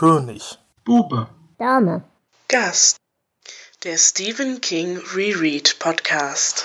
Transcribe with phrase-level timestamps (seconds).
[0.00, 0.58] König.
[0.82, 1.28] Bube.
[1.58, 2.02] Dame.
[2.48, 2.96] Gast.
[3.84, 6.64] Der Stephen King Reread Podcast.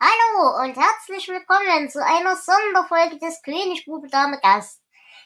[0.00, 4.80] Hallo und herzlich willkommen zu einer Sonderfolge des König Bube Dame Gast.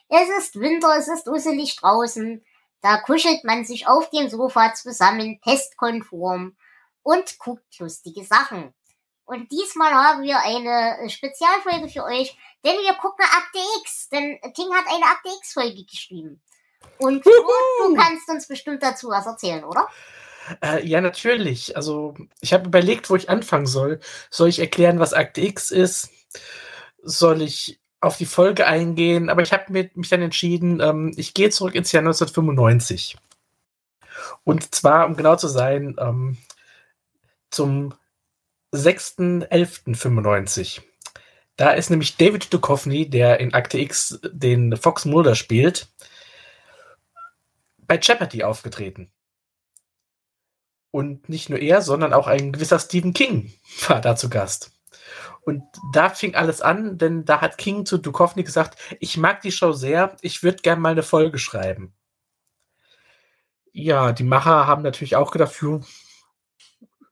[0.08, 2.44] Es ist Winter, es ist uselig draußen.
[2.80, 6.56] Da kuschelt man sich auf dem Sofa zusammen, testkonform
[7.04, 8.74] und guckt lustige Sachen.
[9.26, 14.74] Und diesmal haben wir eine Spezialfolge für euch, denn wir gucken Akte X, denn King
[14.74, 16.42] hat eine Akte X Folge geschrieben.
[16.98, 19.88] Und du, du kannst uns bestimmt dazu was erzählen, oder?
[20.62, 21.76] Äh, ja, natürlich.
[21.76, 24.00] Also, ich habe überlegt, wo ich anfangen soll.
[24.30, 26.10] Soll ich erklären, was Akte X ist?
[27.02, 29.30] Soll ich auf die Folge eingehen?
[29.30, 33.16] Aber ich habe mich dann entschieden, ähm, ich gehe zurück ins Jahr 1995.
[34.44, 36.36] Und zwar, um genau zu sein, ähm,
[37.50, 37.94] zum
[38.72, 40.82] 6.11.95.
[41.56, 45.88] Da ist nämlich David Duchovny, der in Akte X den Fox Mulder spielt,
[47.88, 49.10] bei Jeopardy aufgetreten.
[50.92, 53.52] Und nicht nur er, sondern auch ein gewisser Stephen King
[53.88, 54.70] war da zu Gast.
[55.40, 59.52] Und da fing alles an, denn da hat King zu Duchovny gesagt, ich mag die
[59.52, 61.94] Show sehr, ich würde gerne mal eine Folge schreiben.
[63.72, 65.54] Ja, die Macher haben natürlich auch gedacht,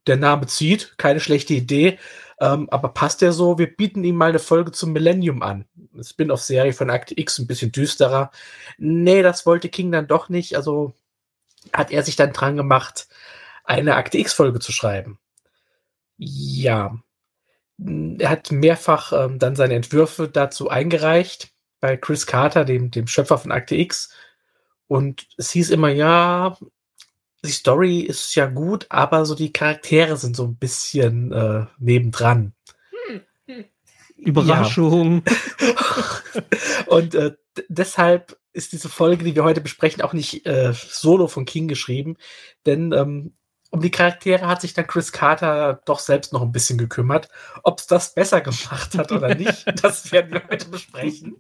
[0.06, 1.98] der Name zieht, keine schlechte Idee,
[2.40, 3.58] ähm, aber passt der so?
[3.58, 5.64] Wir bieten ihm mal eine Folge zum Millennium an.
[6.00, 8.30] Spin-off-Serie von Akte X, ein bisschen düsterer.
[8.78, 10.94] Nee, das wollte King dann doch nicht, also
[11.72, 13.08] hat er sich dann dran gemacht,
[13.64, 15.18] eine Akte X-Folge zu schreiben.
[16.18, 16.98] Ja.
[17.78, 23.38] Er hat mehrfach ähm, dann seine Entwürfe dazu eingereicht bei Chris Carter, dem, dem Schöpfer
[23.38, 24.10] von Akte X.
[24.88, 26.56] Und es hieß immer, ja,
[27.46, 32.52] die Story ist ja gut, aber so die Charaktere sind so ein bisschen äh, nebendran.
[33.08, 33.20] Hm.
[33.46, 33.64] hm.
[34.16, 35.22] Überraschung.
[35.60, 36.42] Ja.
[36.86, 37.32] Und äh,
[37.68, 42.16] deshalb ist diese Folge, die wir heute besprechen, auch nicht äh, solo von King geschrieben,
[42.64, 43.34] denn ähm,
[43.70, 47.28] um die Charaktere hat sich dann Chris Carter doch selbst noch ein bisschen gekümmert.
[47.62, 51.36] Ob es das besser gemacht hat oder nicht, das werden wir heute besprechen.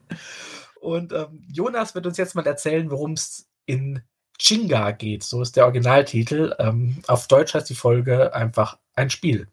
[0.80, 4.02] Und ähm, Jonas wird uns jetzt mal erzählen, worum es in
[4.38, 5.22] Chinga geht.
[5.22, 6.54] So ist der Originaltitel.
[6.58, 9.48] Ähm, auf Deutsch heißt die Folge einfach ein Spiel.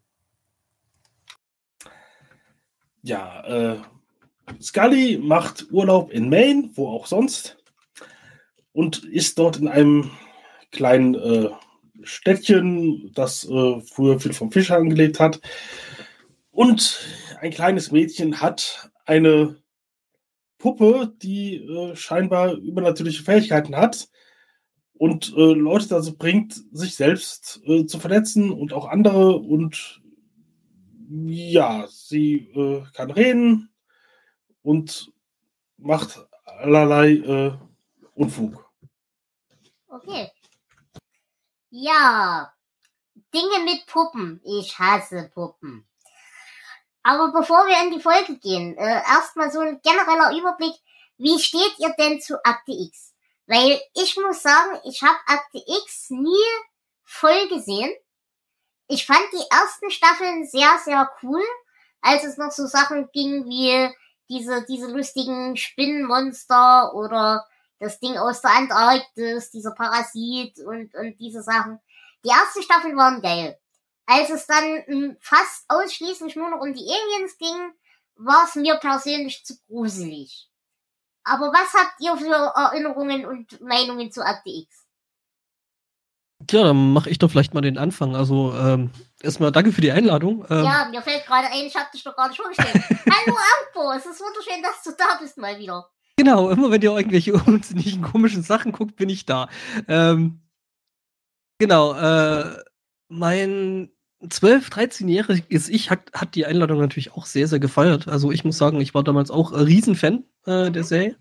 [3.02, 3.78] Ja, äh,
[4.62, 7.58] Scully macht Urlaub in Maine, wo auch sonst,
[8.72, 10.12] und ist dort in einem
[10.72, 11.50] kleinen äh,
[12.04, 15.40] Städtchen, das äh, früher viel vom Fischern gelebt hat.
[16.52, 17.00] Und
[17.42, 19.58] ein kleines Mädchen hat eine
[20.58, 24.08] Puppe, die äh, scheinbar übernatürliche Fähigkeiten hat
[24.94, 29.38] und äh, Leute dazu bringt, sich selbst äh, zu verletzen und auch andere.
[29.38, 30.02] Und
[31.10, 33.70] ja, sie äh, kann reden
[34.62, 35.12] und
[35.78, 37.58] macht allerlei äh,
[38.16, 38.70] Unfug.
[39.88, 40.30] Okay.
[41.70, 42.54] Ja,
[43.34, 44.42] Dinge mit Puppen.
[44.44, 45.88] Ich hasse Puppen.
[47.04, 50.76] Aber bevor wir in die Folge gehen, äh, erstmal so ein genereller Überblick.
[51.18, 53.13] Wie steht ihr denn zu Akte X?
[53.48, 56.46] Weil ich muss sagen, ich habe Akte X nie
[57.04, 57.94] voll gesehen.
[58.88, 61.44] Ich fand die ersten Staffeln sehr, sehr cool,
[62.02, 63.94] als es noch so Sachen ging wie
[64.30, 67.46] diese, diese lustigen Spinnenmonster oder
[67.80, 71.80] das Ding aus der Antarktis, dieser Parasit und, und diese Sachen.
[72.24, 73.60] Die ersten Staffeln waren geil.
[74.06, 77.74] Als es dann hm, fast ausschließlich nur noch um die Aliens ging,
[78.16, 80.50] war es mir persönlich zu gruselig.
[81.24, 84.84] Aber was habt ihr für Erinnerungen und Meinungen zu Akte X?
[86.48, 88.16] Tja, dann mache ich doch vielleicht mal den Anfang.
[88.16, 88.92] Also ähm,
[89.22, 90.46] erstmal danke für die Einladung.
[90.50, 92.74] Ähm, ja, mir fällt gerade ein, ich habe dich doch gar nicht vorgestellt.
[92.90, 95.90] Hallo Ampo, es ist wunderschön, dass du da bist mal wieder.
[96.18, 99.48] Genau, immer wenn ihr irgendwelche unsinnigen, komischen Sachen guckt, bin ich da.
[99.88, 100.42] Ähm,
[101.60, 102.58] genau, äh,
[103.08, 103.92] mein
[104.24, 108.08] 12-, 13-jähriges Ich hat, hat die Einladung natürlich auch sehr, sehr gefeiert.
[108.08, 111.16] Also ich muss sagen, ich war damals auch ein Riesenfan äh, der Serie.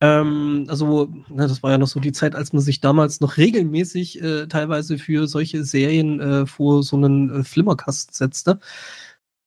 [0.00, 3.36] Ähm, also, na, das war ja noch so die Zeit, als man sich damals noch
[3.36, 8.60] regelmäßig äh, teilweise für solche Serien äh, vor so einen äh, Flimmerkasten setzte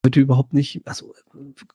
[0.05, 1.13] heute überhaupt nicht, also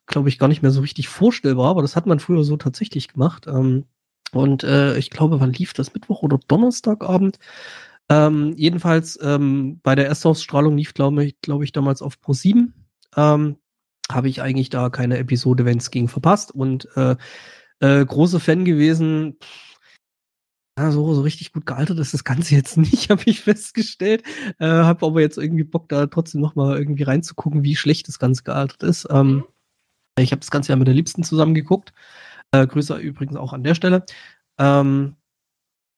[0.06, 3.08] glaube ich, gar nicht mehr so richtig vorstellbar, aber das hat man früher so tatsächlich
[3.08, 3.46] gemacht.
[3.46, 3.86] Ähm,
[4.32, 5.94] und äh, ich glaube, wann lief das?
[5.94, 7.38] Mittwoch oder Donnerstagabend?
[8.10, 12.72] Ähm, jedenfalls ähm, bei der Erstausstrahlung lief, glaube ich, glaube ich, damals auf Pro 7.
[13.16, 13.58] Ähm,
[14.10, 17.16] Habe ich eigentlich da keine Episode, wenn es ging, verpasst und äh,
[17.80, 19.38] äh, große Fan gewesen.
[20.78, 24.22] Ja, so, so richtig gut gealtert ist das Ganze jetzt nicht, habe ich festgestellt.
[24.58, 28.44] Äh, habe aber jetzt irgendwie Bock, da trotzdem nochmal irgendwie reinzugucken, wie schlecht das Ganze
[28.44, 29.06] gealtert ist.
[29.10, 29.44] Ähm, mhm.
[30.18, 31.92] Ich habe das Ganze ja mit der Liebsten zusammen geguckt.
[32.52, 34.04] Äh, Grüße übrigens auch an der Stelle.
[34.58, 35.16] Ähm,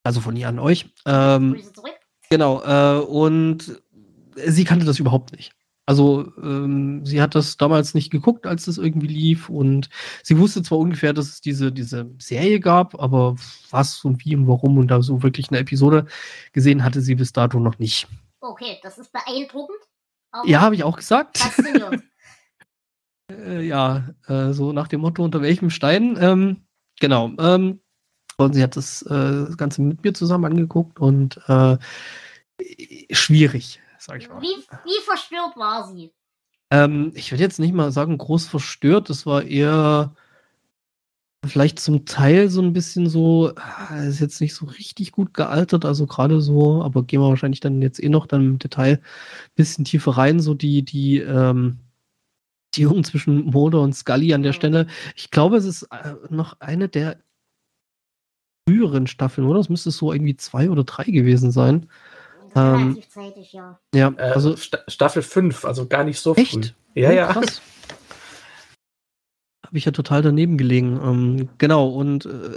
[0.04, 0.92] Also von ihr an euch.
[1.06, 1.99] Ähm, Grüße zurück.
[2.30, 3.82] Genau, äh, und
[4.46, 5.52] sie kannte das überhaupt nicht.
[5.86, 9.88] Also ähm, sie hat das damals nicht geguckt, als das irgendwie lief und
[10.22, 13.34] sie wusste zwar ungefähr, dass es diese, diese Serie gab, aber
[13.70, 16.06] was und wie und warum und da so wirklich eine Episode
[16.52, 18.06] gesehen hatte sie bis dato noch nicht.
[18.40, 19.80] Okay, das ist beeindruckend.
[20.30, 21.40] Aber Ja, habe ich auch gesagt.
[23.30, 26.18] Äh, ja, äh, so nach dem Motto, unter welchem Stein.
[26.20, 26.66] Ähm,
[26.98, 27.30] genau.
[27.38, 27.80] Ähm,
[28.44, 31.76] und sie hat das, äh, das Ganze mit mir zusammen angeguckt und äh,
[33.10, 34.40] schwierig, sag ich mal.
[34.40, 36.12] Wie, wie verstört war sie?
[36.70, 39.10] Ähm, ich würde jetzt nicht mal sagen, groß verstört.
[39.10, 40.14] Das war eher
[41.46, 45.84] vielleicht zum Teil so ein bisschen so, ah, ist jetzt nicht so richtig gut gealtert,
[45.84, 49.00] also gerade so, aber gehen wir wahrscheinlich dann jetzt eh noch dann im Detail ein
[49.54, 51.78] bisschen tiefer rein, so die, die, ähm,
[52.74, 54.56] die Jungen zwischen Mulder und Scully an der Mhm.
[54.56, 54.86] Stelle.
[55.16, 57.18] Ich glaube, es ist äh, noch eine der
[58.70, 59.60] früheren Staffeln, oder?
[59.60, 61.88] Es müsste so irgendwie zwei oder drei gewesen sein.
[62.54, 63.78] Ähm, Relativ zeitig, ja.
[63.94, 66.42] Ja, Äh, also Sta Staffel 5, also gar nicht so früh.
[66.42, 66.74] Echt?
[66.94, 67.32] Ja, Oh, ja.
[67.32, 67.60] Krass.
[69.64, 71.00] Habe ich ja total daneben gelegen.
[71.02, 72.50] Ähm, genau, und äh,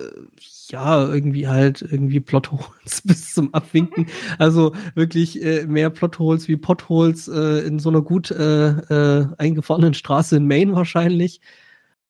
[0.69, 4.07] ja, irgendwie halt irgendwie Plotholes bis zum Abwinken.
[4.39, 9.94] Also wirklich äh, mehr Plotholes wie Potholes äh, in so einer gut äh, äh, eingefahrenen
[9.94, 11.39] Straße in Maine wahrscheinlich.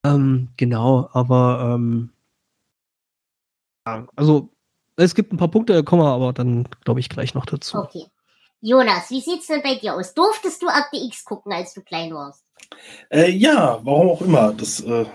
[0.06, 2.13] Ähm, genau, aber ähm, ja,
[3.84, 4.50] also
[4.96, 7.78] es gibt ein paar Punkte, da kommen wir aber dann, glaube ich, gleich noch dazu.
[7.78, 8.06] Okay.
[8.62, 10.14] Jonas, wie sieht's denn bei dir aus?
[10.14, 12.46] Durftest du Akte X gucken, als du klein warst?
[13.10, 14.54] Äh, ja, warum auch immer.
[14.54, 15.06] Das äh,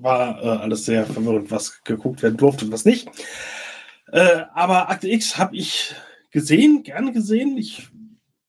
[0.00, 3.08] war äh, alles sehr verwirrend, was geguckt werden durfte und was nicht.
[4.12, 5.94] Äh, aber Akte X habe ich
[6.30, 7.58] gesehen, gerne gesehen.
[7.58, 7.88] Ich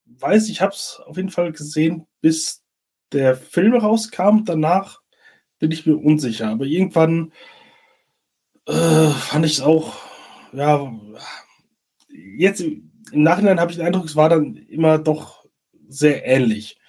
[0.06, 2.63] weiß, ich habe es auf jeden Fall gesehen, bis
[3.12, 4.45] der Film rauskam.
[4.45, 5.01] Danach
[5.59, 6.48] bin ich mir unsicher.
[6.48, 7.33] Aber irgendwann
[8.68, 9.94] äh, fand ich es auch,
[10.54, 10.94] ja,
[12.10, 15.46] jetzt im Nachhinein habe ich den Eindruck, es war dann immer doch
[15.88, 16.80] sehr ähnlich.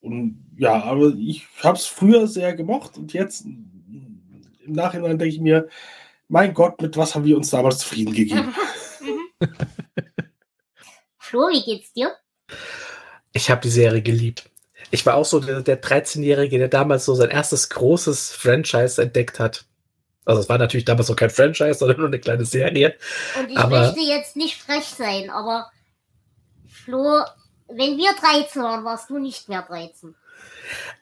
[0.00, 5.40] Und ja, aber ich habe es früher sehr gemocht und jetzt im Nachhinein denke ich
[5.40, 5.68] mir,
[6.28, 8.54] mein Gott, mit was haben wir uns damals zufrieden gegeben?
[9.38, 9.48] Mhm.
[11.18, 12.16] Flo, wie geht's dir?
[13.32, 14.48] Ich habe die Serie geliebt.
[14.90, 19.38] Ich war auch so der, der 13-Jährige, der damals so sein erstes großes Franchise entdeckt
[19.38, 19.66] hat.
[20.26, 22.98] Also es war natürlich damals noch kein Franchise, sondern nur eine kleine Serie.
[23.38, 25.70] Und ich Aber- möchte jetzt nicht frech sein, aber
[26.68, 27.24] Flo,
[27.68, 30.14] wenn wir 13 waren, warst du nicht mehr 13.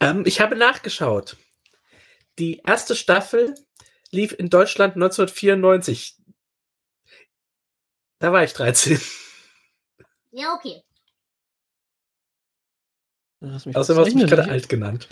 [0.00, 1.36] Ähm, ich habe nachgeschaut.
[2.38, 3.54] Die erste Staffel
[4.10, 6.16] lief in Deutschland 1994.
[8.18, 9.00] Da war ich 13.
[10.32, 10.82] Ja, okay.
[13.40, 15.08] Außerdem hast du mich gerade alt genannt.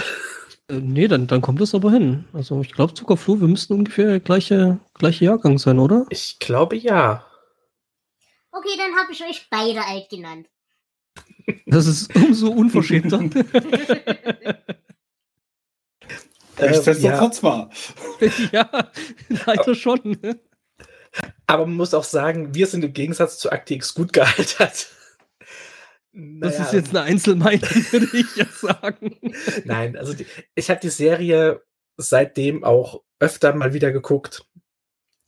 [0.68, 2.24] Äh, nee, dann, dann kommt es aber hin.
[2.32, 6.06] Also ich glaube, Zuckerflu, wir müssten ungefähr der gleiche, gleiche Jahrgang sein, oder?
[6.10, 7.26] Ich glaube ja.
[8.50, 10.48] Okay, dann habe ich euch beide alt genannt.
[11.66, 13.20] Das ist umso unverschämter.
[16.58, 16.70] Äh, ja.
[16.72, 17.70] Nichtsdestotrotz war.
[18.52, 18.68] ja,
[19.46, 20.18] leider schon.
[21.46, 24.88] Aber man muss auch sagen, wir sind im Gegensatz zu ActX gut gealtert.
[26.14, 29.18] Das Naja, ist jetzt eine Einzelmeinung, würde ich ja sagen.
[29.64, 31.62] Nein, also die, ich habe die Serie
[31.96, 34.44] seitdem auch öfter mal wieder geguckt.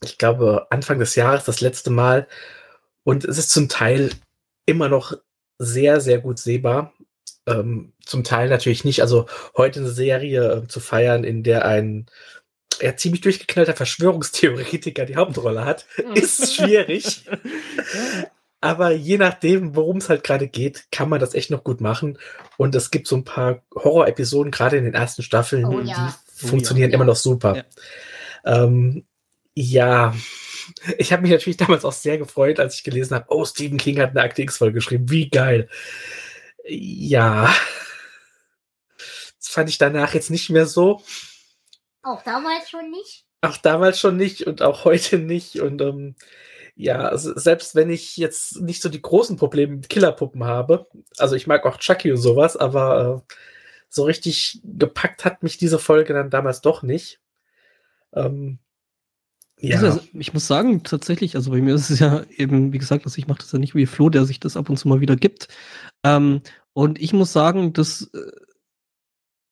[0.03, 2.29] Ich glaube, Anfang des Jahres das letzte Mal.
[3.03, 4.11] Und es ist zum Teil
[4.67, 5.17] immer noch
[5.59, 6.93] sehr, sehr gut sehbar.
[7.47, 9.01] Ähm, zum Teil natürlich nicht.
[9.01, 9.27] Also
[9.57, 12.07] heute eine Serie äh, zu feiern, in der ein
[12.81, 17.25] ja, ziemlich durchgeknallter Verschwörungstheoretiker die Hauptrolle hat, ist schwierig.
[18.65, 22.19] Aber je nachdem, worum es halt gerade geht, kann man das echt noch gut machen.
[22.57, 26.17] Und es gibt so ein paar Horror-Episoden, gerade in den ersten Staffeln, Oh ja.
[26.33, 26.95] die funktionieren ja.
[26.95, 27.57] immer noch super.
[27.57, 28.65] Ja.
[28.65, 29.05] Ähm,
[29.55, 30.15] ja,
[30.97, 34.01] ich habe mich natürlich damals auch sehr gefreut, als ich gelesen habe, oh, Stephen King
[34.01, 35.11] hat eine Akte X-Folge geschrieben.
[35.11, 35.69] Wie geil.
[36.67, 37.55] Ja.
[38.97, 41.03] Das fand ich danach jetzt nicht mehr so.
[42.03, 43.27] Auch damals schon nicht?
[43.43, 45.61] Auch damals schon nicht und auch heute nicht.
[45.61, 46.17] Und ähm,
[46.77, 50.87] ja, also selbst wenn ich jetzt nicht so die großen Probleme mit Killerpuppen habe,
[51.19, 53.35] also ich mag auch Chucky und sowas, aber äh,
[53.89, 57.21] so richtig gepackt hat mich diese Folge dann damals doch nicht.
[58.13, 58.59] Ähm,
[59.61, 63.07] ja, Also, ich muss sagen, tatsächlich, also bei mir ist es ja eben, wie gesagt,
[63.07, 65.01] dass ich mache das ja nicht wie Flo, der sich das ab und zu mal
[65.01, 65.49] wieder gibt.
[66.03, 68.31] Ähm, und ich muss sagen, dass äh,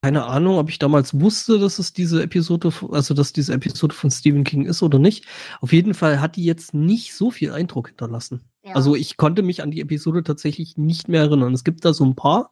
[0.03, 4.11] keine Ahnung, ob ich damals wusste, dass es diese Episode, also dass diese Episode von
[4.11, 5.27] Stephen King ist oder nicht.
[5.61, 8.43] Auf jeden Fall hat die jetzt nicht so viel Eindruck hinterlassen.
[8.65, 8.75] Ja.
[8.75, 11.55] Also ich konnte mich an die Episode tatsächlich nicht mehr erinnern.
[11.55, 12.51] Es gibt da so ein paar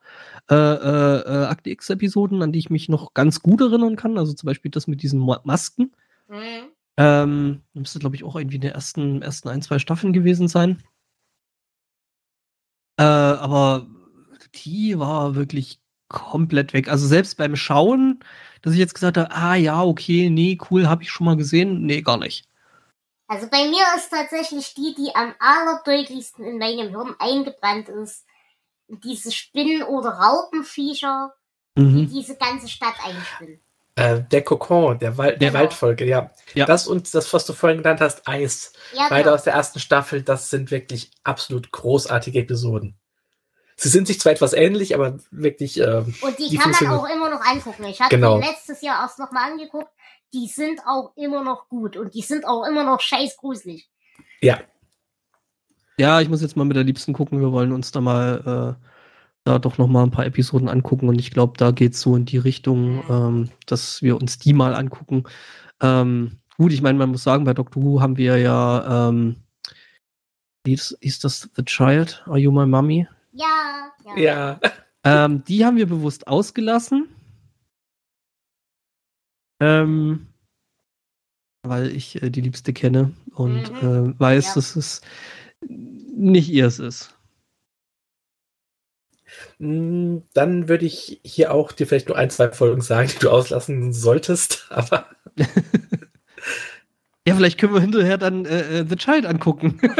[0.48, 4.16] äh, äh, äh, Akte X-Episoden, an die ich mich noch ganz gut erinnern kann.
[4.16, 5.90] Also zum Beispiel das mit diesen Ma Masken.
[6.28, 6.70] Mhm.
[6.98, 10.84] Ähm, müsste, glaube ich, auch irgendwie in den ersten, ersten ein, zwei Staffeln gewesen sein.
[12.96, 13.88] Äh, aber
[14.54, 15.79] die war wirklich
[16.10, 16.88] komplett weg.
[16.88, 18.20] Also selbst beim Schauen,
[18.62, 21.86] dass ich jetzt gesagt habe, ah ja, okay, nee, cool, habe ich schon mal gesehen.
[21.86, 22.44] Nee, gar nicht.
[23.28, 28.26] Also bei mir ist tatsächlich die, die am allerdeutlichsten in meinem Hirn eingebrannt ist,
[28.88, 31.32] diese Spinnen- oder Raupenviecher,
[31.78, 32.08] die Mhm.
[32.10, 33.60] diese ganze Stadt einspinnen.
[33.94, 35.60] Äh, der Kokon, der, Wal der Genau.
[35.60, 36.30] Waldfolge, ja.
[36.54, 36.66] Ja.
[36.66, 38.72] Das und das, was du vorhin genannt hast, Eis.
[38.94, 39.34] Ja, Beide genau.
[39.36, 42.96] aus der ersten Staffel, das sind wirklich absolut großartige Episoden.
[43.82, 47.08] Sie sind sich zwar etwas ähnlich, aber wirklich, ähm, Und die, die kann man auch
[47.08, 47.84] immer noch angucken.
[47.84, 48.38] Ich habe Genau.
[48.38, 49.88] letztes Jahr erst noch mal angeguckt.
[50.34, 53.88] Die sind auch immer noch gut und die sind auch immer noch scheiß gruselig.
[54.42, 54.60] ja.
[55.98, 57.40] Ja, ich muss jetzt mal mit der Liebsten gucken.
[57.40, 58.86] Wir wollen uns da mal äh,
[59.44, 62.16] da doch noch mal ein paar Episoden angucken und ich glaube, da geht es so
[62.16, 65.24] in die Richtung, ähm, dass wir uns die mal angucken.
[65.82, 69.36] Ähm, gut, ich meine, man muss sagen, bei Doctor Who haben wir ja, ähm,
[70.66, 72.22] ist, ist das The Child?
[72.26, 73.06] Are You My Mummy?
[73.32, 74.16] Ja, ja.
[74.16, 74.60] Ja.
[75.04, 77.08] Ähm, die haben wir bewusst ausgelassen.
[79.60, 80.26] Ähm,
[81.62, 84.14] weil ich äh, die Liebste kenne und Mhm.
[84.14, 84.54] äh, weiß, Ja.
[84.54, 85.00] dass es
[85.68, 87.14] nicht ihrs ist.
[89.58, 93.30] Mm, Dann würde ich hier auch dir vielleicht nur ein, zwei Folgen sagen, die du
[93.30, 94.66] auslassen solltest.
[94.70, 95.06] Aber
[97.28, 99.78] Ja, vielleicht können wir hinterher dann äh, äh, The Child angucken.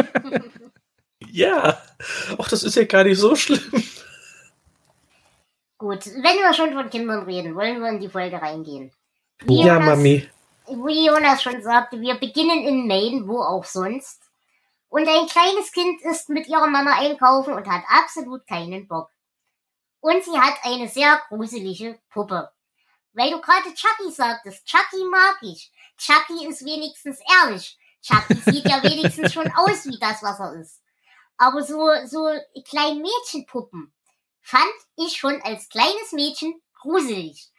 [1.32, 1.80] ja,
[2.38, 3.82] auch das ist ja gar nicht so schlimm.
[5.78, 8.92] Gut, wenn wir schon von Kindern reden, wollen wir in die Folge reingehen.
[9.46, 10.28] Ja, Jonas- Mami.
[10.68, 14.22] Wie Jonas schon sagte, wir beginnen in Maine, wo auch sonst.
[14.88, 19.08] Und ein kleines Kind ist mit ihrer Mama einkaufen und hat absolut keinen Bock.
[20.00, 22.50] Und sie hat eine sehr gruselige Puppe.
[23.12, 25.72] Weil du gerade Chucky sagtest, Chucky mag ich.
[25.96, 27.76] Chucky ist wenigstens ehrlich.
[28.02, 30.80] Chucky sieht ja wenigstens schon aus wie das, was er ist.
[31.40, 32.28] Aber so, so
[32.68, 33.94] kleine Mädchenpuppen
[34.42, 34.62] fand
[34.96, 37.50] ich schon als kleines Mädchen gruselig.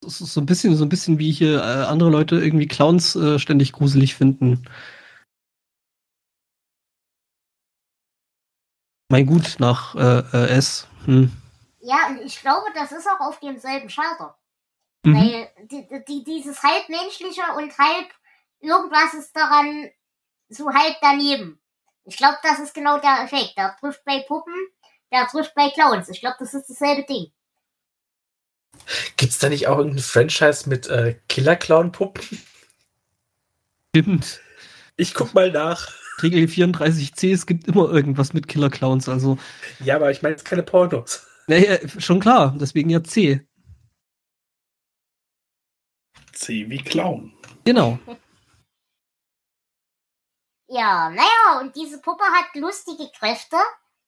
[0.00, 3.14] Das ist so ein bisschen, so ein bisschen wie hier äh, andere Leute irgendwie Clowns
[3.14, 4.66] äh, ständig gruselig finden.
[9.10, 10.86] Mein Gut, nach äh, äh, S.
[11.04, 11.30] Hm.
[11.80, 14.38] Ja, und ich glaube, das ist auch auf demselben Schalter.
[15.04, 15.14] Mhm.
[15.14, 18.08] Weil die, die, dieses halb menschliche und halb
[18.60, 19.90] irgendwas ist daran
[20.48, 21.60] so halb daneben.
[22.04, 23.56] Ich glaube, das ist genau der Effekt.
[23.56, 24.54] Der trifft bei Puppen,
[25.12, 26.08] der trifft bei Clowns.
[26.08, 27.32] Ich glaube, das ist dasselbe Ding.
[29.16, 32.38] Gibt es da nicht auch irgendein Franchise mit äh, Killer-Clown-Puppen?
[33.90, 34.40] Stimmt.
[34.96, 35.88] Ich guck mal nach.
[36.22, 39.08] Regel 34c, es gibt immer irgendwas mit Killer Clowns.
[39.08, 39.38] Also,
[39.78, 41.24] Ja, aber ich meine jetzt keine Pornos.
[41.46, 43.46] naja, schon klar, deswegen ja C.
[46.32, 47.32] C wie Clown.
[47.64, 47.98] Genau.
[50.68, 53.56] Ja, naja, und diese Puppe hat lustige Kräfte,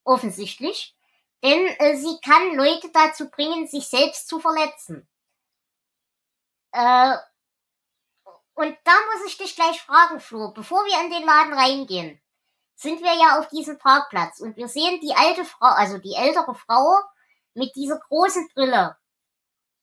[0.03, 0.95] offensichtlich.
[1.43, 5.07] Denn äh, sie kann Leute dazu bringen, sich selbst zu verletzen.
[6.71, 7.17] Äh,
[8.53, 12.21] und da muss ich dich gleich fragen, Flo, bevor wir in den Laden reingehen,
[12.75, 16.53] sind wir ja auf diesem Parkplatz und wir sehen die alte Frau, also die ältere
[16.53, 16.99] Frau
[17.55, 18.97] mit dieser großen Brille.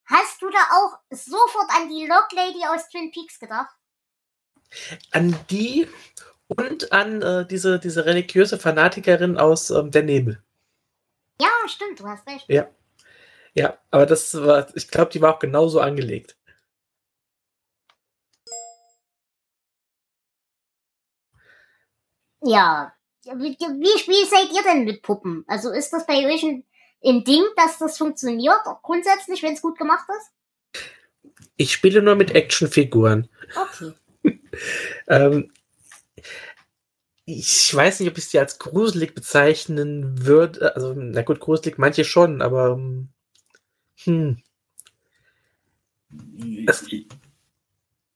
[0.04, 3.74] Hast du da auch sofort an die Lock Lady aus Twin Peaks gedacht?
[5.12, 5.88] An die
[6.48, 10.42] und an äh, diese, diese religiöse Fanatikerin aus ähm, Der Nebel.
[11.40, 12.46] Ja, stimmt, du hast recht.
[12.48, 12.68] Ja.
[13.54, 16.36] Ja, aber das war, ich glaube, die war auch genauso angelegt.
[22.42, 22.92] Ja.
[23.24, 25.44] Wie, wie, seid ihr denn mit Puppen?
[25.48, 26.64] Also ist das bei euch ein,
[27.04, 30.32] ein Ding, dass das funktioniert, grundsätzlich, wenn es gut gemacht ist?
[31.56, 33.28] Ich spiele nur mit Actionfiguren.
[33.54, 33.92] Okay.
[35.06, 35.52] Ähm,
[37.30, 40.74] ich weiß nicht, ob ich sie als gruselig bezeichnen würde.
[40.74, 43.08] Also, na gut, gruselig manche schon, aber ähm,
[44.04, 44.38] hm,
[46.66, 46.86] Das-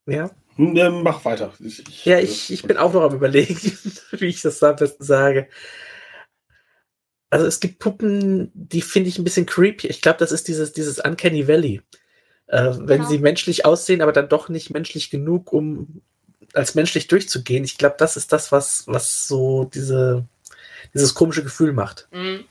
[0.07, 0.31] ja.
[0.57, 1.52] Hm, mach weiter.
[1.61, 3.54] Ich, ich, Ja, ich, ich bin auch noch am überlegen,
[4.12, 5.49] wie ich das am besten sage.
[7.31, 9.87] Also es gibt Puppen, die finde ich ein bisschen creepy.
[9.88, 11.81] Ich glaube, das ist dieses, dieses Uncanny Valley.
[12.47, 13.09] Äh, wenn Genau.
[13.09, 16.02] sie menschlich aussehen, aber dann doch nicht menschlich genug, um
[16.54, 17.64] als menschlich durchzugehen.
[17.64, 20.26] Ich glaube, das ist das, was, was so diese,
[20.94, 22.08] dieses komische Gefühl macht.
[22.11, 22.44] Mhm.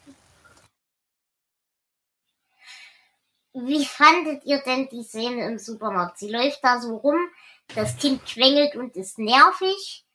[3.54, 6.18] Wie fandet ihr denn die Szene im Supermarkt?
[6.18, 7.20] Sie läuft da so rum,
[7.76, 10.06] das Kind quengelt und ist nervig.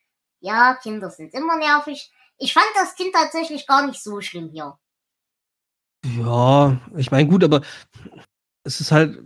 [0.40, 2.10] Ja, Kinder sind immer nervig.
[2.38, 4.78] Ich fand das Kind tatsächlich gar nicht so schlimm hier.
[6.18, 7.62] Ja, ich meine, gut, aber
[8.62, 9.18] es ist halt.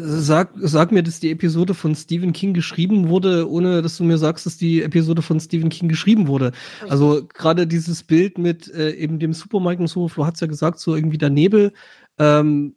[0.00, 4.16] Sag, sag mir, dass die Episode von Stephen King geschrieben wurde, ohne dass du mir
[4.16, 6.52] sagst, dass die Episode von Stephen King geschrieben wurde.
[6.88, 10.78] Also gerade dieses Bild mit äh, eben dem Supermarkt und so, du hast ja gesagt,
[10.78, 11.74] so irgendwie der Nebel.
[12.18, 12.74] Ähm,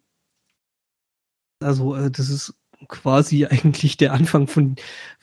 [1.62, 2.54] also äh, das ist
[2.90, 4.76] quasi eigentlich der Anfang von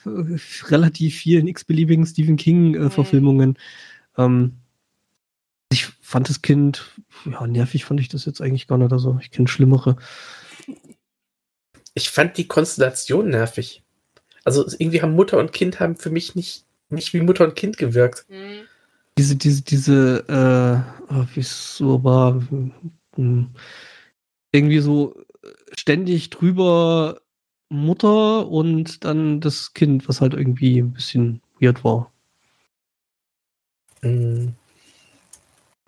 [0.03, 0.37] äh,
[0.69, 3.49] relativ vielen x-beliebigen Stephen King-Verfilmungen.
[4.17, 4.23] Mhm.
[4.23, 4.53] Ähm,
[5.71, 6.91] ich fand das Kind,
[7.25, 8.91] ja, nervig fand ich das jetzt eigentlich gar nicht.
[8.91, 9.97] Also ich kenne schlimmere
[11.93, 13.83] ich fand die Konstellation nervig.
[14.43, 17.77] Also irgendwie haben Mutter und Kind haben für mich nicht, nicht wie Mutter und Kind
[17.77, 18.25] gewirkt.
[18.29, 18.67] Mhm.
[19.17, 22.41] Diese, diese, diese, äh, oh, wie es so war,
[23.15, 23.53] hm,
[24.51, 25.15] irgendwie so
[25.77, 27.21] ständig drüber
[27.69, 32.11] Mutter und dann das Kind, was halt irgendwie ein bisschen weird war.
[34.01, 34.55] Mhm.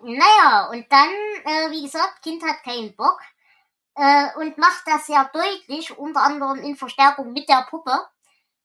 [0.04, 1.10] Naja, und dann,
[1.46, 3.20] äh, wie gesagt, Kind hat keinen Bock
[3.96, 7.98] äh, und macht das sehr deutlich, unter anderem in Verstärkung mit der Puppe.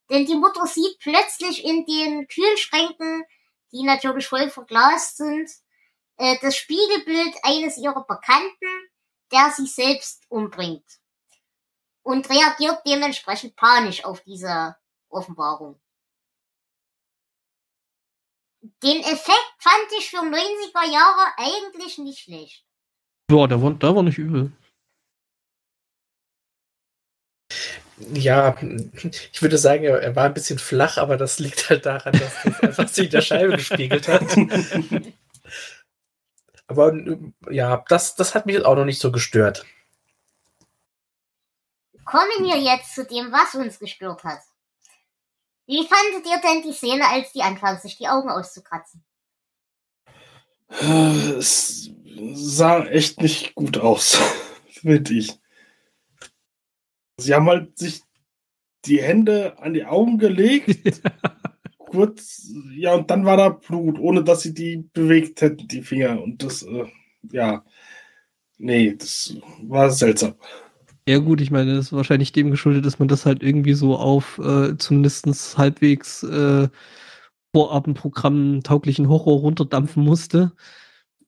[0.09, 3.23] Denn die Mutter sieht plötzlich in den Kühlschränken,
[3.71, 5.49] die natürlich voll verglast sind,
[6.17, 8.89] äh, das Spiegelbild eines ihrer Bekannten,
[9.31, 10.85] der sich selbst umbringt.
[12.03, 14.75] Und reagiert dementsprechend panisch auf diese
[15.07, 15.79] Offenbarung.
[18.83, 22.65] Den Effekt fand ich für 90er Jahre eigentlich nicht schlecht.
[23.29, 24.51] Ja, der war, der war nicht übel.
[28.13, 28.55] Ja,
[29.31, 32.59] ich würde sagen, er war ein bisschen flach, aber das liegt halt daran, dass das
[32.63, 34.25] einfach sich in der Scheibe gespiegelt hat.
[36.67, 36.93] aber
[37.49, 39.65] ja, das, das hat mich auch noch nicht so gestört.
[42.05, 44.39] Kommen wir jetzt zu dem, was uns gestört hat.
[45.67, 49.03] Wie fandet ihr denn die Szene, als die anfangen, sich die Augen auszukratzen?
[50.67, 51.89] Es
[52.33, 54.19] sah echt nicht gut aus,
[54.69, 55.40] finde ich.
[57.21, 58.01] Sie haben halt sich
[58.85, 61.01] die Hände an die Augen gelegt.
[61.91, 66.21] kurz, ja, und dann war da Blut, ohne dass sie die bewegt hätten, die Finger.
[66.21, 66.85] Und das, äh,
[67.31, 67.63] ja,
[68.57, 70.35] nee, das war seltsam.
[71.07, 73.97] Ja, gut, ich meine, das ist wahrscheinlich dem geschuldet, dass man das halt irgendwie so
[73.97, 76.69] auf äh, zumindest halbwegs äh,
[77.53, 80.53] Vorabendprogramm tauglichen Horror runterdampfen musste.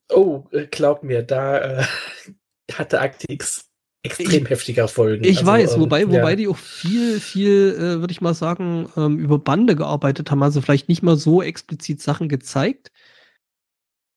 [0.09, 1.83] Oh, äh, glaub mir, da äh,
[2.71, 3.72] hatte Akte X
[4.03, 5.23] extrem ich, heftiger Folgen.
[5.23, 6.35] Ich also, weiß, ähm, wobei, wobei ja.
[6.35, 10.43] die auch viel, viel, äh, würde ich mal sagen, ähm, über Bande gearbeitet haben.
[10.43, 12.91] Also vielleicht nicht mal so explizit Sachen gezeigt.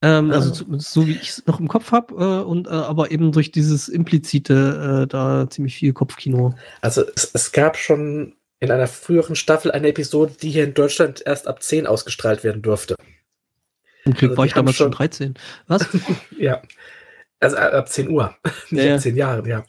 [0.02, 0.74] Ähm, also ah.
[0.78, 3.88] so wie ich es noch im Kopf habe, äh, und äh, aber eben durch dieses
[3.88, 6.54] implizite äh, da ziemlich viel Kopfkino.
[6.82, 11.22] Also es, es, gab schon in einer früheren Staffel eine Episode, die hier in Deutschland
[11.24, 12.96] erst ab 10 ausgestrahlt werden durfte.
[14.04, 15.34] Zum Glück also war ich damals schon 13.
[15.66, 15.88] Was?
[16.38, 16.60] ja.
[17.40, 18.36] Also äh, ab 10 Uhr,
[18.70, 18.94] nicht ja.
[18.94, 19.64] ab 10 Jahren, ja.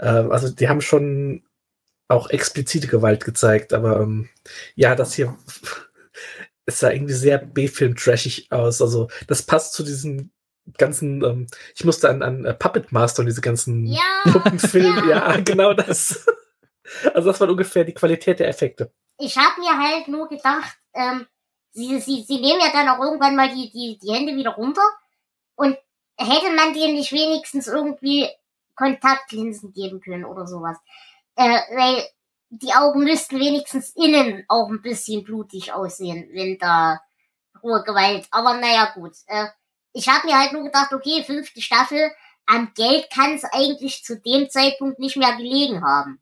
[0.00, 1.42] Ähm, also die haben schon
[2.08, 4.28] auch explizite Gewalt gezeigt, aber ähm,
[4.74, 5.36] ja, das hier
[6.66, 8.80] es sah irgendwie sehr B-Film-trashig aus.
[8.80, 10.32] Also das passt zu diesen
[10.78, 15.34] ganzen, ähm, ich musste an, an äh, Puppet Master und diese ganzen ja, Puppenfilme, ja.
[15.34, 16.26] ja, genau das.
[17.12, 18.92] Also das war ungefähr die Qualität der Effekte.
[19.18, 21.26] Ich habe mir halt nur gedacht, ähm,
[21.72, 24.82] sie, sie, sie nehmen ja dann auch irgendwann mal die, die, die Hände wieder runter
[25.56, 25.76] und
[26.18, 28.28] hätte man denen nicht wenigstens irgendwie
[28.76, 30.78] Kontaktlinsen geben können oder sowas.
[31.36, 32.04] Äh, weil
[32.50, 37.00] die Augen müssten wenigstens innen auch ein bisschen blutig aussehen, wenn da
[37.62, 38.26] hohe Gewalt.
[38.30, 39.12] Aber naja, gut.
[39.26, 39.46] Äh,
[39.92, 42.12] ich habe mir halt nur gedacht, okay, fünfte Staffel,
[42.46, 46.20] am Geld kann es eigentlich zu dem Zeitpunkt nicht mehr gelegen haben.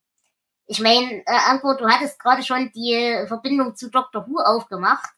[0.66, 4.26] Ich meine, äh, Anko, du hattest gerade schon die Verbindung zu Dr.
[4.26, 5.10] Who aufgemacht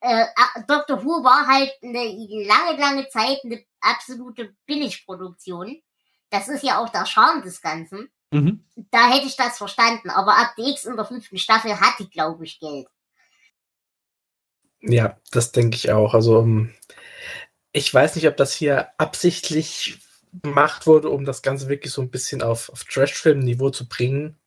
[0.00, 0.26] äh,
[0.66, 1.04] Dr.
[1.04, 2.04] Who war halt eine
[2.46, 5.82] lange, lange Zeit eine absolute Billigproduktion.
[6.30, 8.10] Das ist ja auch der Charme des Ganzen.
[8.30, 8.64] Mhm.
[8.90, 10.10] Da hätte ich das verstanden.
[10.10, 12.86] Aber ab DX in der fünften Staffel hatte, glaube ich, Geld.
[14.80, 16.14] Ja, das denke ich auch.
[16.14, 16.74] Also, ähm,
[17.72, 19.98] ich weiß nicht, ob das hier absichtlich
[20.32, 24.38] gemacht wurde, um das Ganze wirklich so ein bisschen auf, auf Trash-Film-Niveau zu bringen.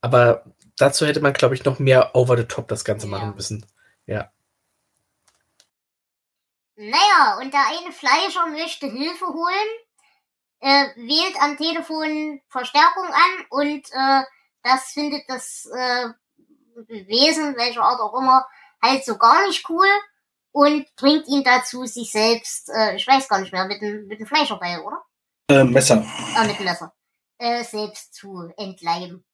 [0.00, 0.44] Aber
[0.76, 3.10] dazu hätte man, glaube ich, noch mehr over the top das Ganze ja.
[3.10, 3.64] machen müssen.
[4.06, 4.30] Ja.
[6.76, 9.68] Naja, und der eine Fleischer möchte Hilfe holen,
[10.60, 14.24] äh, wählt am Telefon Verstärkung an und äh,
[14.62, 16.08] das findet das äh,
[16.88, 18.44] Wesen, welcher Art auch immer,
[18.82, 19.86] halt so gar nicht cool
[20.50, 24.18] und bringt ihn dazu, sich selbst, äh, ich weiß gar nicht mehr, mit dem, mit
[24.18, 25.02] dem Fleischerbeil, oder?
[25.48, 26.04] Äh, Messer.
[26.36, 26.92] Ah, mit dem Messer.
[27.38, 29.24] Äh, selbst zu entleiben.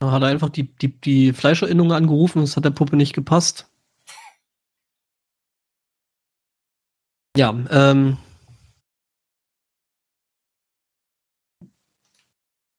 [0.00, 3.68] Da hat er einfach die, die, die Fleischerinnung angerufen, das hat der Puppe nicht gepasst.
[7.36, 8.18] Ja, ähm,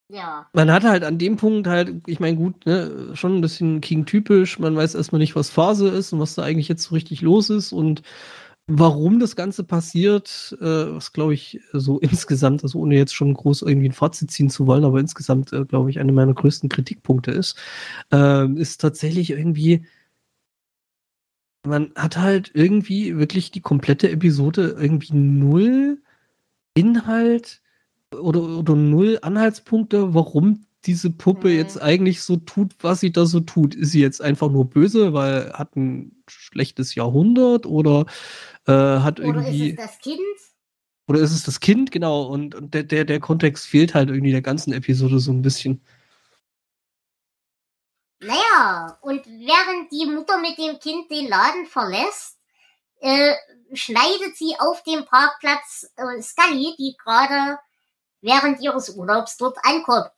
[0.10, 0.48] Ja.
[0.54, 4.60] Man hat halt an dem Punkt halt, ich meine, gut, ne, schon ein bisschen King-typisch.
[4.60, 7.50] Man weiß erstmal nicht, was Phase ist und was da eigentlich jetzt so richtig los
[7.50, 8.04] ist und
[8.68, 13.64] warum das Ganze passiert, äh, was glaube ich so insgesamt, also ohne jetzt schon groß
[13.64, 17.32] irgendwie ein Fazit ziehen zu wollen, aber insgesamt äh, glaube ich einer meiner größten Kritikpunkte
[17.32, 17.58] ist,
[18.14, 19.86] äh, ist tatsächlich irgendwie,
[21.66, 26.02] man hat halt irgendwie wirklich die komplette Episode irgendwie null
[26.76, 27.62] Inhalt
[28.14, 31.56] oder, oder null Anhaltspunkte, warum diese Puppe Mhm.
[31.56, 33.76] jetzt eigentlich so tut, was sie da so tut.
[33.76, 38.06] Ist sie jetzt einfach nur böse, weil hat ein schlechtes Jahrhundert oder
[38.68, 40.20] äh, hat Oder ist irgendwie es das Kind?
[41.08, 44.32] oder ist es das Kind genau und, und der, der der Kontext fehlt halt irgendwie
[44.32, 45.82] der ganzen Episode so ein bisschen.
[48.24, 52.40] Naja, und während die Mutter mit dem Kind den Laden verlässt,
[53.02, 53.36] äh,
[53.74, 57.60] schneidet sie auf dem Parkplatz äh, Scully, die gerade
[58.22, 60.14] während ihres Urlaubs dort ankommt.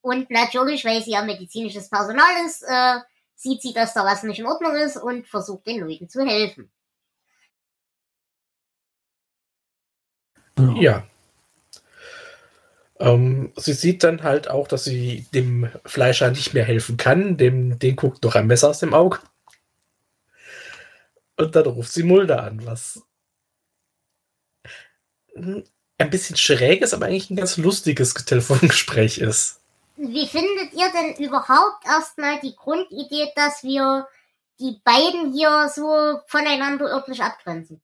[0.00, 3.00] Und natürlich, weil sie ja medizinisches Personal ist, äh,
[3.34, 6.72] sieht sie, dass da was nicht in Ordnung ist und versucht den Leuten zu helfen.
[10.76, 11.04] Ja.
[13.02, 17.36] Ähm, sie sieht dann halt auch, dass sie dem Fleischer nicht mehr helfen kann.
[17.36, 19.18] Dem, den guckt noch ein Messer aus dem Auge.
[21.36, 23.02] Und dann ruft sie Mulder an, was
[25.34, 29.60] ein bisschen schräg ist, aber eigentlich ein ganz lustiges Telefongespräch ist.
[29.96, 34.06] Wie findet ihr denn überhaupt erstmal die Grundidee, dass wir
[34.60, 37.80] die beiden hier so voneinander örtlich abgrenzen?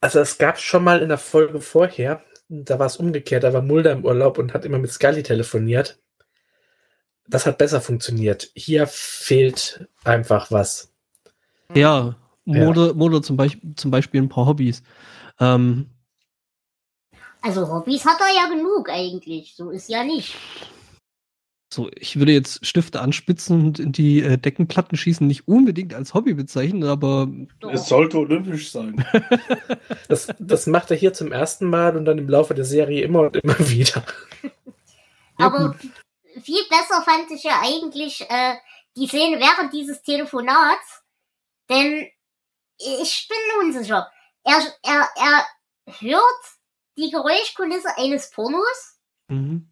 [0.00, 3.62] Also es gab schon mal in der Folge vorher, da war es umgekehrt, da war
[3.62, 5.98] Mulder im Urlaub und hat immer mit Scully telefoniert.
[7.28, 8.50] Das hat besser funktioniert.
[8.54, 10.92] Hier fehlt einfach was.
[11.74, 14.82] Ja, Mode, Mode zum, Beispiel, zum Beispiel ein paar Hobbys.
[15.38, 15.90] Ähm,
[17.42, 19.54] Also Hobbys hat er ja genug eigentlich.
[19.54, 20.34] So ist ja nicht.
[21.72, 26.14] So, ich würde jetzt Stifte anspitzen und in die äh, Deckenplatten schießen nicht unbedingt als
[26.14, 27.28] Hobby bezeichnen, aber
[27.60, 27.72] Doch.
[27.72, 29.04] Es sollte olympisch sein.
[30.08, 33.20] Das, das macht er hier zum ersten Mal und dann im Laufe der Serie immer
[33.20, 34.04] und immer wieder.
[35.38, 35.76] Ja, Aber gut.
[36.42, 38.54] viel besser fand ich ja eigentlich äh,
[38.96, 41.02] die Szene während dieses Telefonats.
[41.68, 42.08] Denn
[42.78, 44.10] ich bin unsicher.
[44.42, 45.46] Er, er, er
[46.00, 46.42] hört
[46.96, 49.70] die Geräuschkulisse eines Pornos, mhm.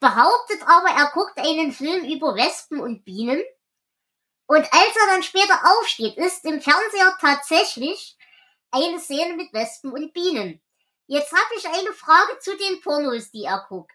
[0.00, 3.42] Behauptet aber, er guckt einen Film über Wespen und Bienen.
[4.46, 8.16] Und als er dann später aufsteht, ist im Fernseher tatsächlich
[8.72, 10.60] eine Szene mit Wespen und Bienen.
[11.06, 13.92] Jetzt habe ich eine Frage zu den Pornos, die er guckt.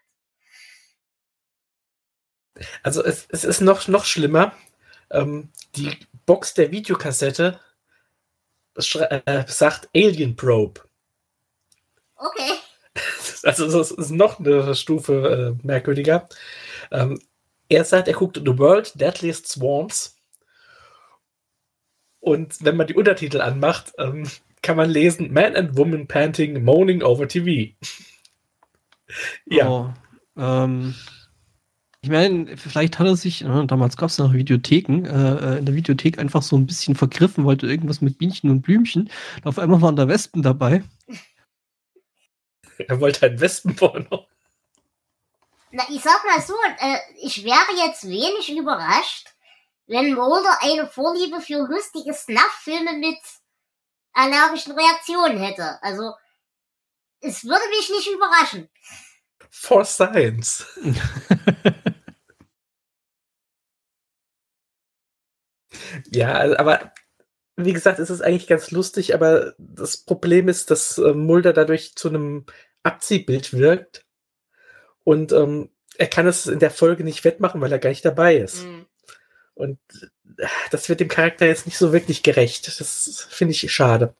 [2.82, 4.56] Also es, es ist noch, noch schlimmer.
[5.10, 7.60] Ähm, die Box der Videokassette
[8.74, 10.82] äh, sagt Alien Probe.
[12.16, 12.52] Okay.
[13.42, 16.28] Also das ist noch eine Stufe äh, merkwürdiger.
[16.90, 17.20] Ähm,
[17.68, 20.16] er sagt, er guckt The World Deadliest Swarms.
[22.18, 24.28] Und wenn man die Untertitel anmacht, ähm,
[24.62, 27.72] kann man lesen Man and Woman Panting Moaning over TV.
[29.46, 29.94] ja, Oh,
[30.36, 30.94] ähm,
[32.02, 35.66] ich meine, vielleicht hat er sich, äh, damals gab es noch Videotheken, äh, äh, in
[35.66, 39.10] der Videothek einfach so ein bisschen vergriffen, wollte irgendwas mit Bienchen und Blümchen.
[39.36, 40.82] Und auf einmal waren da Wespen dabei.
[42.88, 44.26] er wollte ein Wespenporno.
[45.70, 49.28] Na, ich sag mal so, äh, ich wäre jetzt wenig überrascht,
[49.86, 53.18] wenn Mulder eine Vorliebe für lustige Snuff-Filme mit
[54.12, 55.82] allergischen Reaktionen hätte.
[55.82, 56.14] Also,
[57.20, 58.68] es würde mich nicht überraschen.
[59.50, 60.66] For Science.
[66.10, 66.92] Ja, also, aber
[67.56, 71.96] wie gesagt, es ist eigentlich ganz lustig, aber das Problem ist, dass äh, Mulder dadurch
[71.96, 72.44] zu einem
[72.82, 74.04] Abziehbild wirkt
[75.04, 78.36] und ähm, er kann es in der Folge nicht wettmachen, weil er gar nicht dabei
[78.36, 78.62] ist.
[78.62, 78.86] Hm.
[79.54, 79.78] Und
[80.38, 82.68] äh, das wird dem Charakter jetzt nicht so wirklich gerecht.
[82.80, 84.14] Das finde ich schade.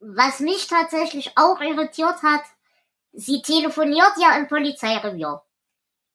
[0.00, 2.42] Was mich tatsächlich auch irritiert hat,
[3.12, 5.42] sie telefoniert ja im Polizeirevier.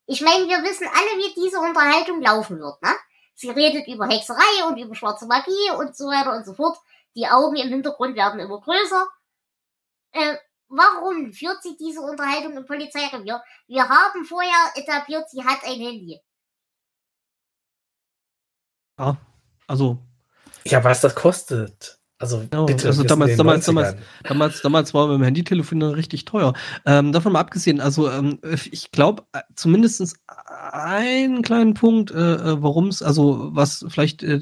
[0.08, 2.90] Ich meine, wir wissen alle, wie diese Unterhaltung laufen wird, ne?
[3.36, 6.78] Sie redet über Hexerei und über schwarze Magie und so weiter und so fort.
[7.16, 9.08] Die Augen im Hintergrund werden immer größer.
[10.12, 10.38] Äh,
[10.70, 13.44] warum führt sie diese Unterhaltung im Polizeirevier?
[13.68, 16.20] Wir haben vorher etabliert, sie hat ein Handy.
[18.98, 19.18] Ja,
[19.68, 19.98] also
[20.64, 21.95] Ja, was das kostet.
[22.18, 22.88] Also, Ja, bitte.
[22.88, 23.98] also damals- damals- 90ern.
[24.24, 26.54] Damals, damals war mit dem Handytelefon richtig teuer.
[26.86, 28.40] Ähm, davon mal abgesehen, also ähm,
[28.72, 29.24] ich glaube,
[29.56, 30.18] zumindest
[30.72, 34.40] einen kleinen Punkt, äh, äh, warum es, also was vielleicht äh,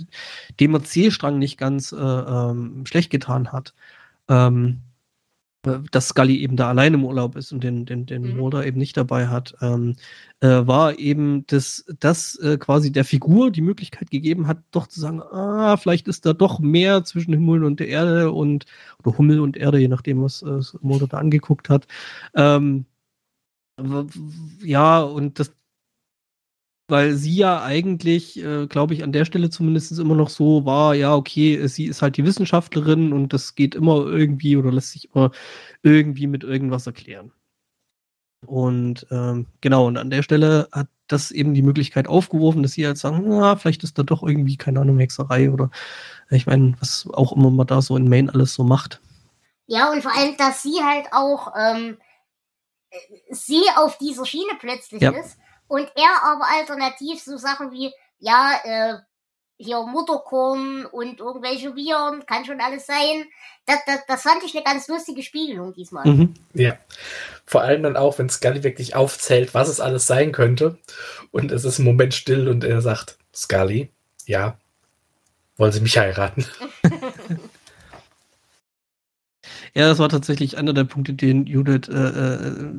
[0.59, 3.73] dem Erzählstrang nicht ganz äh, ähm, schlecht getan hat.
[4.29, 4.92] Ähm, äh,
[5.91, 8.37] dass Scully eben da allein im Urlaub ist und den, den, den Mhm.
[8.37, 9.95] Mulder eben nicht dabei hat, ähm,
[10.41, 14.99] äh, war eben, dass das äh, quasi der Figur die Möglichkeit gegeben hat, doch zu
[14.99, 18.65] sagen, ah, vielleicht ist da doch mehr zwischen Himmel und der Erde und
[19.03, 21.87] oder Hummel und Erde, je nachdem, was äh, Mulder da angeguckt hat.
[22.35, 22.85] Ähm,
[24.63, 25.53] ja, und das
[26.87, 30.95] weil sie ja eigentlich, äh, glaube ich, an der Stelle zumindest immer noch so war,
[30.95, 34.91] ja, okay, äh, sie ist halt die Wissenschaftlerin und das geht immer irgendwie oder lässt
[34.91, 35.31] sich immer
[35.81, 37.31] irgendwie mit irgendwas erklären.
[38.45, 42.85] Und ähm, genau, und an der Stelle hat das eben die Möglichkeit aufgeworfen, dass sie
[42.85, 45.69] halt sagen, na, vielleicht ist da doch irgendwie, keine Ahnung, Hexerei oder
[46.29, 48.99] ich meine, was auch immer man da so in Maine alles so macht.
[49.67, 51.97] Ja, und vor allem, dass sie halt auch ähm,
[52.89, 52.97] äh,
[53.31, 55.11] sie auf dieser Schiene plötzlich Ja.
[55.11, 55.37] ist
[55.73, 58.93] und er aber alternativ so Sachen wie, ja, äh,
[59.57, 63.25] hier Mutterkorn und irgendwelche Viren, kann schon alles sein.
[63.65, 66.05] Das, das, das fand ich eine ganz lustige Spiegelung diesmal.
[66.05, 66.35] Mhm.
[66.53, 66.77] Ja.
[67.47, 70.77] Vor allem dann auch, wenn Scully wirklich aufzählt, was es alles sein könnte.
[71.31, 73.89] Und es ist im Moment still und er sagt, Scully,
[74.27, 74.59] ja,
[75.57, 76.45] wollen Sie mich heiraten?
[79.75, 82.73] Ja, das war tatsächlich einer der Punkte, den Judith äh, äh,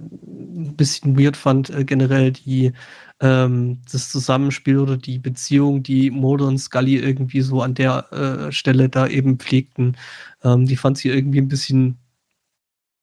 [0.74, 2.72] ein bisschen weird fand, äh, generell die
[3.20, 8.52] ähm, das Zusammenspiel oder die Beziehung, die Mulder und Scully irgendwie so an der äh,
[8.52, 9.96] Stelle da eben pflegten.
[10.42, 11.98] Ähm, die fand sie irgendwie ein bisschen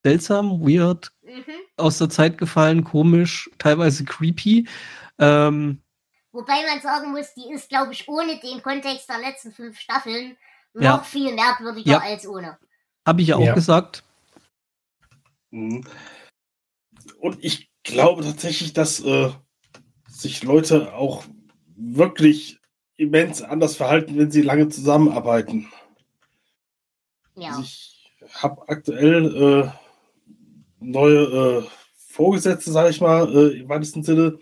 [0.03, 1.53] seltsam, weird, Mhm.
[1.77, 4.67] aus der Zeit gefallen, komisch, teilweise creepy.
[5.17, 5.81] Ähm,
[6.33, 10.37] Wobei man sagen muss, die ist, glaube ich, ohne den Kontext der letzten fünf Staffeln
[10.73, 10.97] noch Ja.
[10.99, 11.99] viel merkwürdiger Ja.
[11.99, 12.57] als ohne.
[13.05, 13.53] Habe ich ja auch Ja.
[13.53, 14.03] gesagt.
[15.51, 15.83] Mhm.
[17.21, 19.29] Und ich glaube tatsächlich, dass äh,
[20.07, 21.23] sich Leute auch
[21.75, 22.57] wirklich
[22.97, 25.71] immens anders verhalten, wenn sie lange zusammenarbeiten.
[27.35, 27.49] Ja.
[27.49, 29.71] Also ich habe aktuell äh,
[30.79, 34.39] neue äh, Vorgesetzte, sage ich mal, äh, im weitesten Sinne.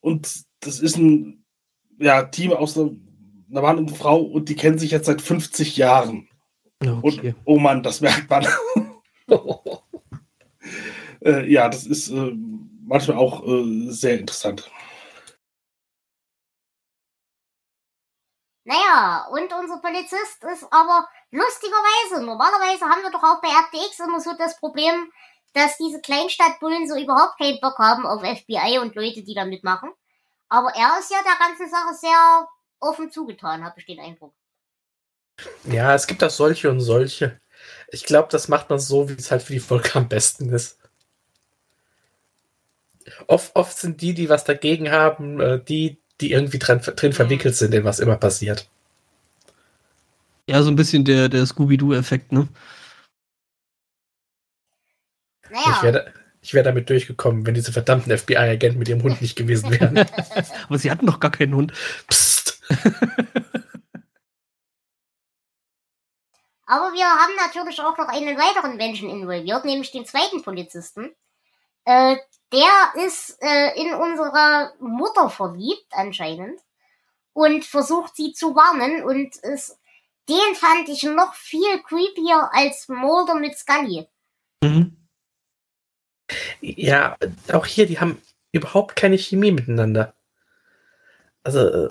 [0.00, 1.42] Und das ist ein
[1.98, 2.90] ja, Team aus einer,
[3.50, 6.28] einer Mann und einer Frau und die kennen sich jetzt seit 50 Jahren.
[6.82, 7.34] Okay.
[7.44, 8.46] Und oh Mann, das merkt man.
[11.24, 12.32] äh, ja, das ist äh,
[12.86, 14.70] manchmal auch äh, sehr interessant.
[18.64, 24.20] Naja, und unser Polizist ist aber lustigerweise, normalerweise haben wir doch auch bei RTX immer
[24.20, 25.10] so das Problem,
[25.54, 29.90] dass diese Kleinstadtbullen so überhaupt keinen Bock haben auf FBI und Leute, die da mitmachen.
[30.48, 32.48] Aber er ist ja der ganzen Sache sehr
[32.80, 34.34] offen zugetan, habe ich den Eindruck.
[35.64, 37.40] Ja, es gibt auch solche und solche.
[37.88, 40.79] Ich glaube, das macht man so, wie es halt für die Folge am besten ist.
[43.26, 47.56] Oft, oft sind die, die was dagegen haben, äh, die, die irgendwie dran, drin verwickelt
[47.56, 48.68] sind, in was immer passiert.
[50.48, 52.48] Ja, so ein bisschen der, der Scooby-Doo-Effekt, ne?
[55.44, 59.36] Ich Naja, wäre ich wär damit durchgekommen, wenn diese verdammten FBI-Agenten mit ihrem Hund nicht
[59.36, 59.98] gewesen wären.
[60.68, 61.72] Aber sie hatten doch gar keinen Hund.
[62.08, 62.62] Psst.
[66.66, 71.10] aber wir haben natürlich auch noch einen weiteren Menschen involviert, nämlich den zweiten Polizisten.
[71.84, 72.16] Äh,
[72.52, 76.60] der ist äh, in unsere Mutter verliebt anscheinend
[77.32, 79.78] und versucht sie zu warnen und ist,
[80.28, 84.06] den fand ich noch viel creepier als Mulder mit Scully.
[84.62, 84.96] Mhm.
[86.60, 87.16] Ja,
[87.52, 88.20] auch hier, die haben
[88.52, 90.14] überhaupt keine Chemie miteinander.
[91.42, 91.88] Also, äh,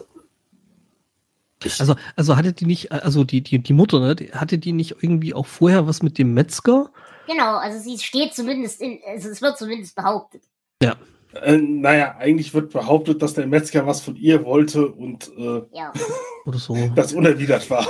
[1.80, 4.92] Also, also hatte die nicht, also die, die, die Mutter, ne, die- hatte die nicht
[5.02, 6.92] irgendwie auch vorher was mit dem Metzger?
[7.28, 10.44] Genau, also sie steht zumindest in, also es wird zumindest behauptet.
[11.34, 15.94] Äh, naja, eigentlich wird behauptet, dass der Metzger was von ihr wollte und äh, Ja.
[16.46, 16.76] Oder so.
[16.96, 17.88] das unerwidert war.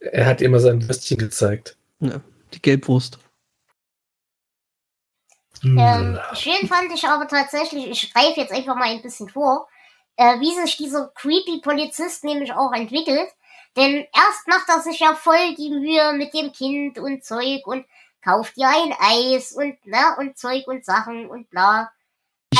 [0.00, 1.76] er hat immer sein Würstchen gezeigt.
[2.00, 2.20] Ja,
[2.52, 3.18] die Gelbwurst.
[5.62, 5.78] Hm.
[5.78, 9.66] Ähm, schön fand ich aber tatsächlich, ich greife jetzt einfach mal ein bisschen vor,
[10.16, 13.28] äh, wie sich dieser creepy Polizist nämlich auch entwickelt.
[13.76, 17.86] Denn erst macht er sich ja voll die Mühe mit dem Kind und Zeug und
[18.22, 21.90] kauft ihr ein Eis und, ne, und Zeug und Sachen und bla.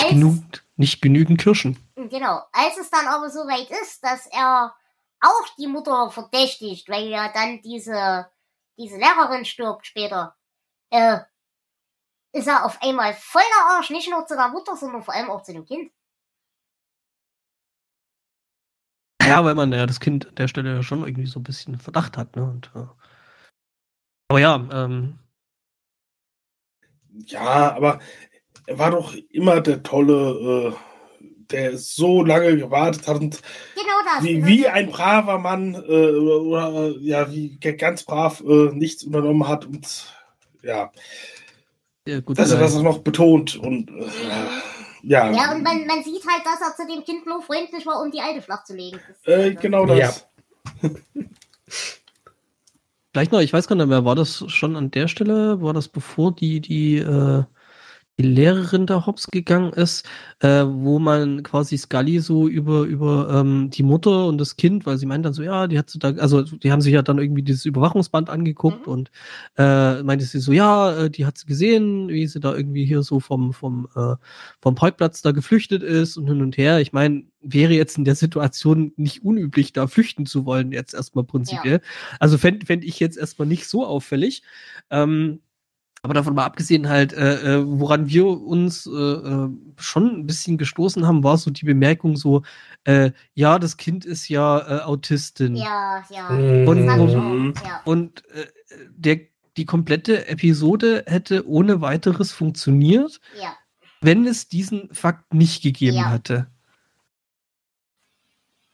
[0.00, 0.42] Nicht, genug,
[0.76, 1.78] nicht genügend Kirschen.
[1.96, 2.42] Genau.
[2.52, 4.74] Als es dann aber so weit ist, dass er
[5.20, 8.30] auch die Mutter verdächtigt, weil ja dann diese,
[8.78, 10.36] diese Lehrerin stirbt später,
[10.90, 11.20] äh,
[12.32, 15.30] ist er auf einmal voll der Arsch, nicht nur zu der Mutter, sondern vor allem
[15.30, 15.92] auch zu dem Kind.
[19.22, 21.78] Ja, weil man ja das Kind an der Stelle ja schon irgendwie so ein bisschen
[21.78, 22.42] Verdacht hat, ne?
[22.42, 22.86] Und, äh,
[24.28, 25.18] aber ja, ähm,
[27.26, 28.00] Ja, aber
[28.66, 33.40] er war doch immer der tolle, äh, der so lange gewartet hat und
[33.74, 34.24] Genau das.
[34.24, 34.72] wie, genau wie das.
[34.72, 39.86] ein braver Mann äh, oder, oder ja, wie ganz brav äh, nichts unternommen hat und
[40.62, 40.90] ja,
[42.06, 44.06] Ja, gut, dass er das auch noch betont und äh,
[45.02, 48.00] ja, Ja, und man, man sieht halt, dass er zu dem Kind nur freundlich war,
[48.02, 48.98] um die Alte flach zu legen.
[49.06, 50.26] Das, äh, äh, genau das.
[50.82, 50.90] Ja.
[53.12, 55.86] Vielleicht noch, ich weiß gar nicht mehr, war das schon an der Stelle, war das
[55.88, 57.44] bevor die, die, äh,
[58.18, 60.06] die Lehrerin da hops gegangen ist,
[60.40, 64.98] äh, wo man quasi Scully so über, über ähm, die Mutter und das Kind, weil
[64.98, 67.18] sie meint dann so, ja, die hat sie da, also die haben sich ja dann
[67.18, 68.92] irgendwie dieses Überwachungsband angeguckt Mhm.
[68.92, 69.10] und
[69.56, 73.02] äh, meinte sie so, ja, äh, die hat sie gesehen, wie sie da irgendwie hier
[73.02, 74.14] so vom, vom, äh,
[74.60, 76.80] vom Parkplatz da geflüchtet ist und hin und her.
[76.80, 81.24] Ich meine, wäre jetzt in der Situation nicht unüblich, da flüchten zu wollen, jetzt erstmal
[81.24, 81.80] prinzipiell.
[82.20, 84.42] Also fände fänd ich jetzt erstmal nicht so auffällig.
[84.90, 85.40] Ähm,
[86.04, 90.58] aber davon mal abgesehen halt, äh, äh, woran wir uns äh, äh, schon ein bisschen
[90.58, 92.42] gestoßen haben, war so die Bemerkung so,
[92.84, 95.56] äh, ja, das Kind ist ja äh, Autistin.
[95.56, 96.28] ja, ja.
[96.28, 96.68] Mhm.
[96.68, 97.54] Und- Mhm.
[97.64, 97.80] ja.
[97.86, 98.46] Und äh,
[98.90, 99.20] der,
[99.56, 103.54] die komplette Episode hätte ohne weiteres funktioniert, ja.
[104.02, 106.10] wenn es diesen Fakt nicht gegeben Ja.
[106.10, 106.48] hätte.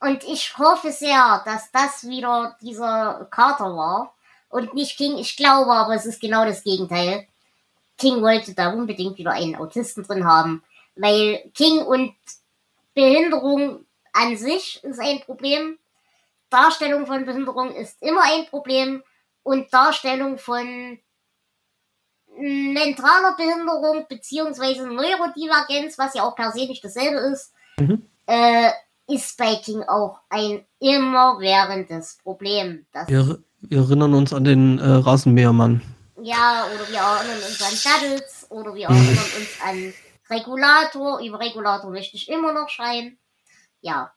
[0.00, 4.14] Und ich hoffe sehr, dass das wieder dieser Carter war
[4.50, 5.16] und nicht King.
[5.18, 7.26] Ich glaube aber, es ist genau das Gegenteil.
[7.96, 10.62] King wollte da unbedingt wieder einen Autisten drin haben,
[10.96, 12.14] weil King und
[12.94, 15.78] Behinderung an sich ist ein Problem.
[16.50, 19.02] Darstellung von Behinderung ist immer ein Problem
[19.42, 20.98] und Darstellung von
[22.36, 28.06] mentaler Behinderung beziehungsweise Neurodivergenz, was ja auch per se nicht dasselbe ist, Mhm.
[28.26, 28.70] äh,
[29.06, 32.86] ist bei King auch ein immerwährendes Problem.
[32.92, 35.82] Das, Wir, wir erinnern uns an den äh, Rasenmähermann.
[36.22, 39.94] ja, oder wir erinnern uns an Shadows oder wir erinnern uns an
[40.30, 41.20] Regulator.
[41.20, 43.18] Über Regulator möchte ich immer noch schreien.
[43.80, 44.12] Ja,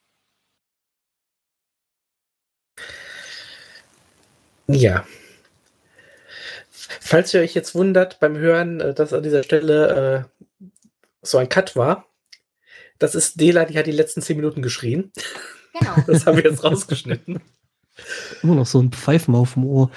[4.67, 5.05] Ja.
[6.71, 10.27] Falls ihr euch jetzt wundert beim Hören, äh, dass an dieser Stelle
[10.59, 10.69] äh,
[11.21, 12.07] so ein Cut war,
[12.99, 15.11] das ist Dela, die hat die letzten zehn Minuten geschrien.
[15.77, 15.95] genau.
[16.07, 17.41] Das haben wir jetzt rausgeschnitten.
[18.43, 19.89] Immer noch so ein Pfeifen auf dem Ohr.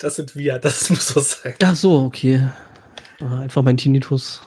[0.00, 1.54] Das sind wir, das muss so sein.
[1.62, 2.48] Ach so, okay.
[3.20, 4.42] Ah, Einfach mein Tinnitus.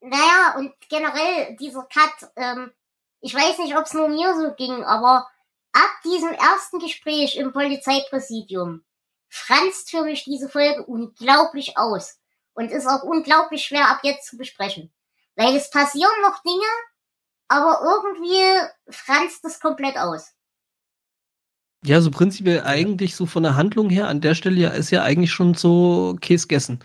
[0.00, 2.72] Naja, und generell dieser Cut, ähm,
[3.20, 5.26] ich weiß nicht, ob es nur mir so ging, aber
[5.72, 8.84] ab diesem ersten Gespräch im Polizeipräsidium
[9.28, 12.18] franzt für mich diese Folge unglaublich aus
[12.52, 14.92] und ist auch unglaublich schwer ab jetzt zu besprechen.
[15.36, 16.66] Weil es passieren noch Dinge,
[17.48, 20.32] aber irgendwie franzt es komplett aus.
[21.84, 25.02] Ja, so prinzipiell eigentlich so von der Handlung her an der Stelle ja ist ja
[25.02, 26.78] eigentlich schon so Käse gegessen.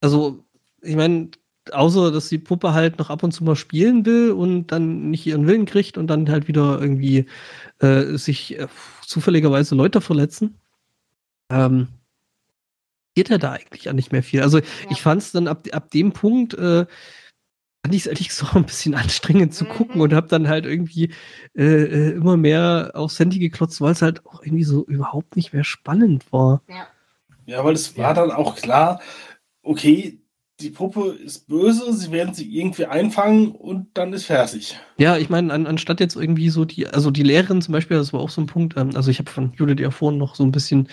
[0.00, 0.44] Also,
[0.82, 1.30] ich meine,
[1.72, 5.26] außer dass die Puppe halt noch ab und zu mal spielen will und dann nicht
[5.26, 7.26] ihren Willen kriegt und dann halt wieder irgendwie
[7.80, 8.68] äh, sich äh,
[9.04, 10.60] zufälligerweise Leute verletzen,
[11.50, 11.88] ähm,
[13.16, 14.42] geht ja da eigentlich ja nicht mehr viel.
[14.42, 16.86] Also ich fand es dann ab, ab dem Punkt, äh,
[17.86, 19.68] fand ich es ehrlich gesagt auch ein bisschen anstrengend zu Mhm.
[19.68, 21.12] gucken und habe dann halt irgendwie
[21.56, 25.52] äh, äh, immer mehr aufs Handy geklotzt, weil es halt auch irgendwie so überhaupt nicht
[25.52, 26.62] mehr spannend war.
[27.46, 29.00] Ja, weil es war dann auch klar,
[29.62, 30.18] okay,
[30.58, 34.76] die Puppe ist böse, sie werden sie irgendwie einfangen und dann ist fertig.
[34.98, 38.12] Ja, ich meine, an, anstatt jetzt irgendwie so die, also die Lehrerin zum Beispiel, das
[38.12, 40.42] war auch so ein Punkt, ähm, also ich habe von Judith ja vorhin noch so
[40.42, 40.88] ein bisschen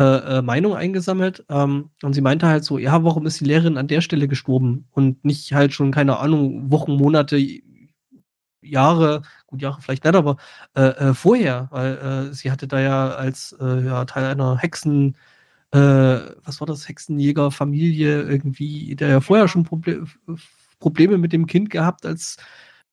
[0.00, 3.76] äh, äh, Meinung eingesammelt ähm, und sie meinte halt so, ja, warum ist die Lehrerin
[3.76, 7.38] an der Stelle gestorben und nicht halt schon, keine Ahnung, Wochen, Monate,
[8.62, 10.38] Jahre, gut, Jahre vielleicht nicht, aber
[10.74, 11.98] äh, äh, vorher, weil
[12.30, 15.16] äh, sie hatte da ja als ja, Teil einer Hexen,
[15.72, 20.04] was war das, Hexenjäger-Familie irgendwie, der ja vorher schon Proble
[20.80, 22.38] Probleme mit dem Kind gehabt als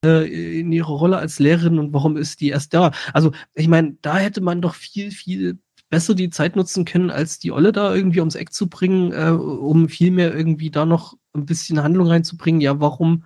[0.03, 2.91] in ihrer Rolle als Lehrerin und warum ist die erst da?
[3.13, 5.57] Also, ich meine, da hätte man doch viel, viel
[5.89, 9.31] besser die Zeit nutzen können, als die Olle da irgendwie ums Eck zu bringen, äh,
[9.31, 12.61] um viel mehr irgendwie da noch ein bisschen Handlung reinzubringen.
[12.61, 13.25] Ja, warum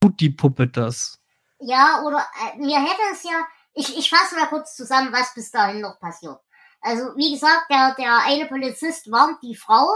[0.00, 1.20] tut die Puppe das?
[1.58, 5.50] Ja, oder äh, mir hätte es ja, ich, ich fasse mal kurz zusammen, was bis
[5.50, 6.38] dahin noch passiert.
[6.80, 9.86] Also, wie gesagt, der, der eine Polizist warnt die Frau,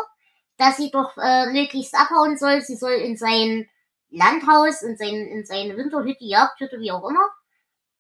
[0.59, 2.61] dass sie doch äh, möglichst abhauen soll.
[2.61, 3.68] Sie soll in sein
[4.11, 7.26] Landhaus, in, sein, in seine Winterhütte, Jagdhütte, wie auch immer.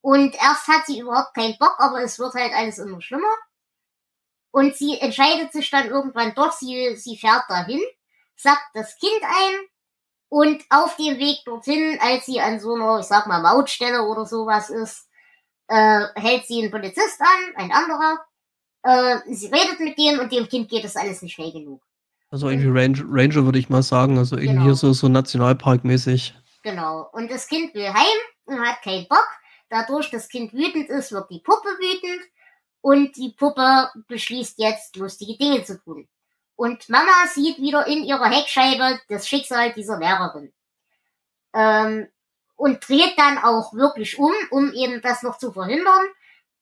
[0.00, 3.32] Und erst hat sie überhaupt keinen Bock, aber es wird halt alles immer schlimmer.
[4.54, 7.80] Und sie entscheidet sich dann irgendwann doch, sie, sie fährt dahin,
[8.36, 9.54] sackt das Kind ein
[10.28, 14.24] und auf dem Weg dorthin, als sie an so einer, ich sag mal, Mautstelle oder
[14.26, 15.08] sowas ist,
[15.66, 18.24] äh, hält sie einen Polizist an, ein anderer.
[18.84, 21.82] Äh, sie redet mit dem und dem Kind geht das alles nicht schnell genug.
[22.30, 24.64] Also irgendwie Ranger, Ranger würde ich mal sagen, also irgendwie Genau.
[24.66, 26.32] hier so, so Nationalparkmäßig.
[26.62, 27.08] Genau.
[27.12, 29.26] Und das Kind will heim und hat keinen Bock.
[29.68, 32.22] Dadurch das Kind wütend ist, wird die Puppe wütend.
[32.84, 36.06] Und die Puppe beschließt jetzt, lustige Dinge zu tun.
[36.54, 40.52] Und Mama sieht wieder in ihrer Heckscheibe das Schicksal dieser Lehrerin.
[41.54, 42.12] Ähm,
[42.56, 46.04] und dreht dann auch wirklich um, um eben das noch zu verhindern,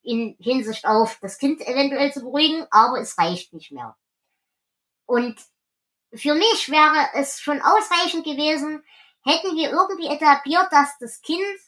[0.03, 3.97] in Hinsicht auf das Kind eventuell zu beruhigen, aber es reicht nicht mehr.
[5.07, 5.41] Und
[6.14, 8.85] für mich wäre es schon ausreichend gewesen,
[9.25, 11.59] hätten wir irgendwie etabliert, dass das Kind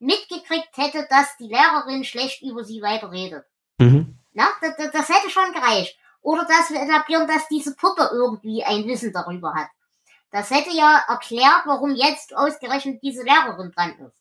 [0.00, 3.46] mitgekriegt hätte, dass die Lehrerin schlecht über sie weiterredet.
[3.80, 4.18] Mhm.
[4.32, 5.98] Na, das, das, hätte schon gereicht.
[6.22, 9.68] Oder dass wir etablieren, dass diese Puppe irgendwie ein Wissen darüber hat.
[10.30, 14.16] Das hätte ja erklärt, warum jetzt ausgerechnet diese Lehrerin dran ist.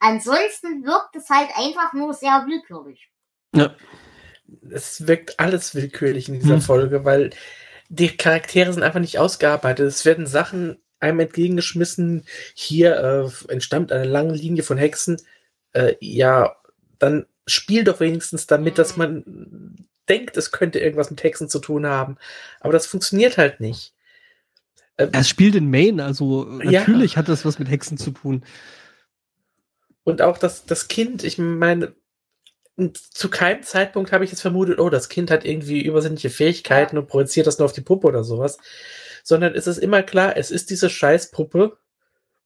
[0.00, 3.08] Ansonsten wirkt es halt einfach nur sehr willkürlich.
[3.54, 3.74] Ja.
[4.70, 6.62] Es wirkt alles willkürlich in dieser Hm.
[6.62, 7.30] Folge, weil
[7.88, 9.86] die Charaktere sind einfach nicht ausgearbeitet.
[9.86, 12.24] Es werden Sachen einem entgegengeschmissen.
[12.54, 12.96] Hier
[13.48, 15.20] äh, entstammt eine lange Linie von Hexen.
[15.72, 16.56] Äh, ja,
[16.98, 21.86] dann spiel doch wenigstens damit, dass man denkt, es könnte irgendwas mit Hexen zu tun
[21.86, 22.16] haben.
[22.60, 23.94] Aber das funktioniert halt nicht.
[24.96, 26.80] Äh, Es spielt in Maine, also Ja.
[26.80, 28.44] natürlich hat das was mit Hexen zu tun.
[30.04, 31.94] Und auch das, das Kind, ich meine,
[32.94, 37.06] zu keinem Zeitpunkt habe ich jetzt vermutet, oh, das Kind hat irgendwie übersinnliche Fähigkeiten und
[37.06, 38.58] projiziert das nur auf die Puppe oder sowas.
[39.22, 41.76] Sondern es ist immer klar, es ist diese Scheißpuppe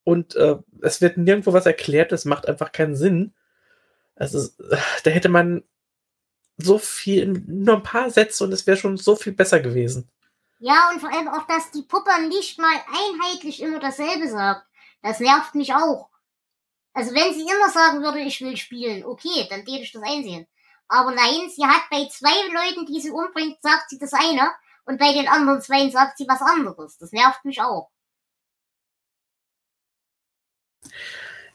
[0.04, 3.32] und äh, es wird nirgendwo was erklärt, es macht einfach keinen Sinn.
[4.16, 4.28] Äh,
[5.04, 5.62] da hätte man
[6.58, 10.10] so viel, nur ein paar Sätze und es wäre schon so viel besser gewesen.
[10.58, 14.66] Ja, und vor allem auch, dass die Puppe nicht mal einheitlich immer dasselbe sagt.
[15.02, 16.08] Das nervt mich auch.
[16.94, 20.46] Also wenn sie immer sagen würde, ich will spielen, okay, dann würde ich das einsehen.
[20.88, 24.50] Aber nein, sie hat bei zwei Leuten, die sie umbringt, sagt sie das eine
[24.86, 26.96] und bei den anderen zwei sagt sie was anderes.
[26.96, 27.90] Das nervt mich auch.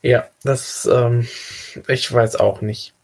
[0.02, 1.26] Ja, das, ähm,
[1.88, 2.94] ich weiß auch nicht.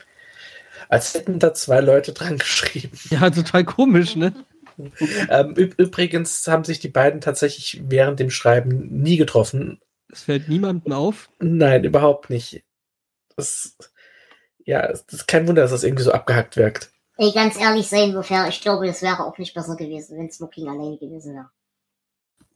[0.89, 2.99] Als hätten da zwei Leute dran geschrieben.
[3.11, 4.33] Ja, total komisch, ne?
[5.31, 9.81] ähm, üb übrigens haben sich die beiden tatsächlich während dem Schreiben nie getroffen.
[10.11, 11.29] Es fällt niemandem auf.
[11.39, 12.65] Nein, überhaupt nicht.
[13.37, 13.77] Das,
[14.65, 16.91] ja, es ist kein Wunder, dass das irgendwie so abgehackt wirkt.
[17.17, 20.69] Ey, ganz ehrlich sein, wofür ich glaube, es wäre auch nicht besser gewesen, wenn Smoking
[20.69, 21.51] alleine gewesen wäre.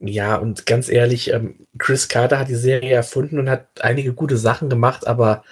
[0.05, 4.35] Ja, und ganz ehrlich, ähm, Chris Carter hat die Serie erfunden und hat einige gute
[4.35, 5.45] Sachen gemacht, aber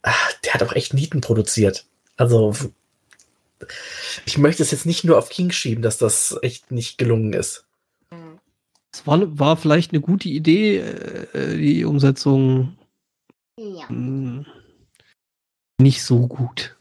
[0.00, 1.84] ach, der hat auch echt Nieten produziert.
[2.16, 2.54] Also,
[4.24, 7.66] ich möchte es jetzt nicht nur auf King schieben, dass das echt nicht gelungen ist.
[8.90, 12.78] Es war, war vielleicht eine gute Idee, äh, die Umsetzung
[13.58, 13.84] Ja.
[13.90, 14.46] mh,
[15.78, 16.74] nicht so gut.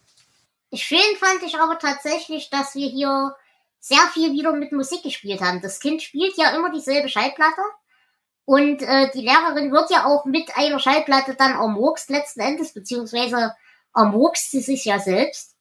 [0.73, 3.35] Schön fand ich aber tatsächlich, dass wir hier
[3.87, 5.61] sehr viel wieder mit Musik gespielt haben.
[5.61, 7.61] Das Kind spielt ja immer dieselbe Schallplatte.
[8.45, 13.53] Und äh, die Lehrerin wird ja auch mit einer Schallplatte dann ermurkst letzten Endes, beziehungsweise
[13.95, 15.55] ermurkst sie sich ja selbst.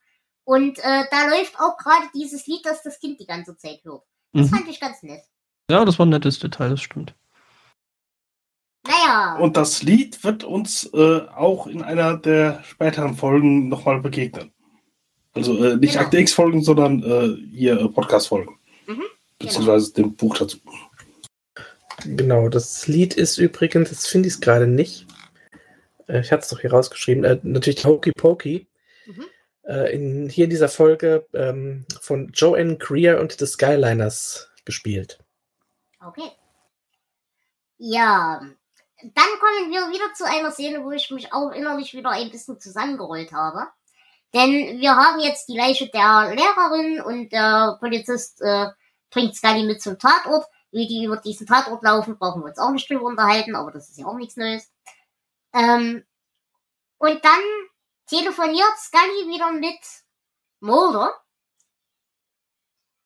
[0.44, 4.02] Und äh, da läuft auch gerade dieses Lied, das das Kind die ganze Zeit hört.
[4.32, 4.56] Das Mhm.
[4.56, 5.22] fand ich ganz nett.
[5.70, 7.14] Ja, das war ein nettes Detail, das stimmt.
[8.86, 14.52] Naja, Und das Lied wird uns äh, auch in einer der späteren Folgen nochmal begegnen.
[15.37, 16.05] Also äh, nicht Genau.
[16.05, 18.59] Akte X-Folgen, sondern äh, hier äh, Podcast-Folgen.
[18.87, 19.05] Mhm,
[19.39, 20.59] Beziehungsweise dem Buch dazu.
[22.05, 25.07] Genau, das Lied ist übrigens, jetzt finde ich es gerade nicht.
[26.09, 28.66] Äh, ich hatte es doch hier rausgeschrieben, äh, natürlich Hokey Pokey.
[29.07, 29.24] Mhm.
[29.64, 35.18] Äh, in, hier in dieser Folge ähm, von Joanne Greer und The Skyliners gespielt.
[36.01, 36.30] okay.
[37.78, 38.41] Ja,
[39.03, 42.59] dann kommen wir wieder zu einer Szene, wo ich mich auch innerlich wieder ein bisschen
[42.59, 43.66] zusammengerollt habe.
[44.34, 48.66] Denn wir haben jetzt die Leiche der Lehrerin und der Polizist äh,
[49.10, 50.46] bringt Scully mit zum Tatort.
[50.72, 53.88] Wie die über diesen Tatort laufen, brauchen wir uns auch nicht drüber unterhalten, aber das
[53.88, 54.70] ist ja auch nichts Neues.
[55.54, 56.04] Ähm,
[56.98, 57.40] und dann
[58.06, 59.78] telefoniert Scully wieder mit
[60.60, 61.14] Mulder.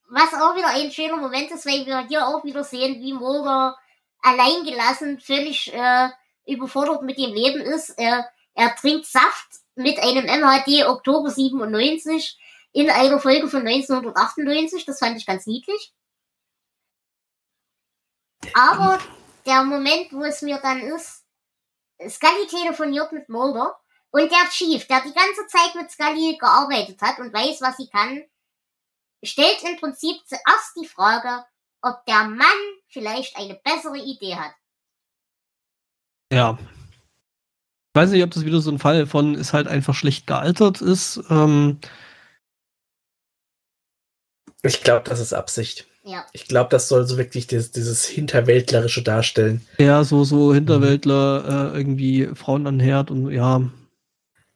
[0.09, 3.79] Was auch wieder ein schöner Moment ist, weil wir hier auch wieder sehen, wie Mulder
[4.23, 6.09] alleingelassen, völlig äh,
[6.47, 7.91] überfordert mit dem Leben ist.
[7.91, 12.39] Er, er trinkt Saft mit einem MHD Oktober 97
[12.73, 14.85] in einer Folge von 1998.
[14.85, 15.93] Das fand ich ganz niedlich.
[18.55, 18.99] Aber
[19.47, 21.25] der Moment, wo es mir dann ist,
[22.09, 23.79] Scully telefoniert mit Mulder
[24.11, 27.89] und der Chief, der die ganze Zeit mit Scully gearbeitet hat und weiß, was sie
[27.89, 28.25] kann,
[29.23, 31.45] stellt im Prinzip zuerst die Frage,
[31.83, 32.47] ob der Mann
[32.89, 34.55] vielleicht eine bessere Idee hat.
[36.33, 36.59] Ja.
[37.93, 40.81] Ich weiß nicht, ob das wieder so ein Fall von ist halt einfach schlecht gealtert
[40.81, 41.21] ist.
[41.29, 41.79] Ähm,
[44.63, 45.87] Ich glaube, das ist Absicht.
[46.05, 46.25] Ja.
[46.33, 49.67] Ich glaube, das soll so wirklich dieses, dieses Hinterwäldlerische darstellen.
[49.79, 53.69] ja, so, so Hinterwäldler, äh, irgendwie Frauen an Herd und ja.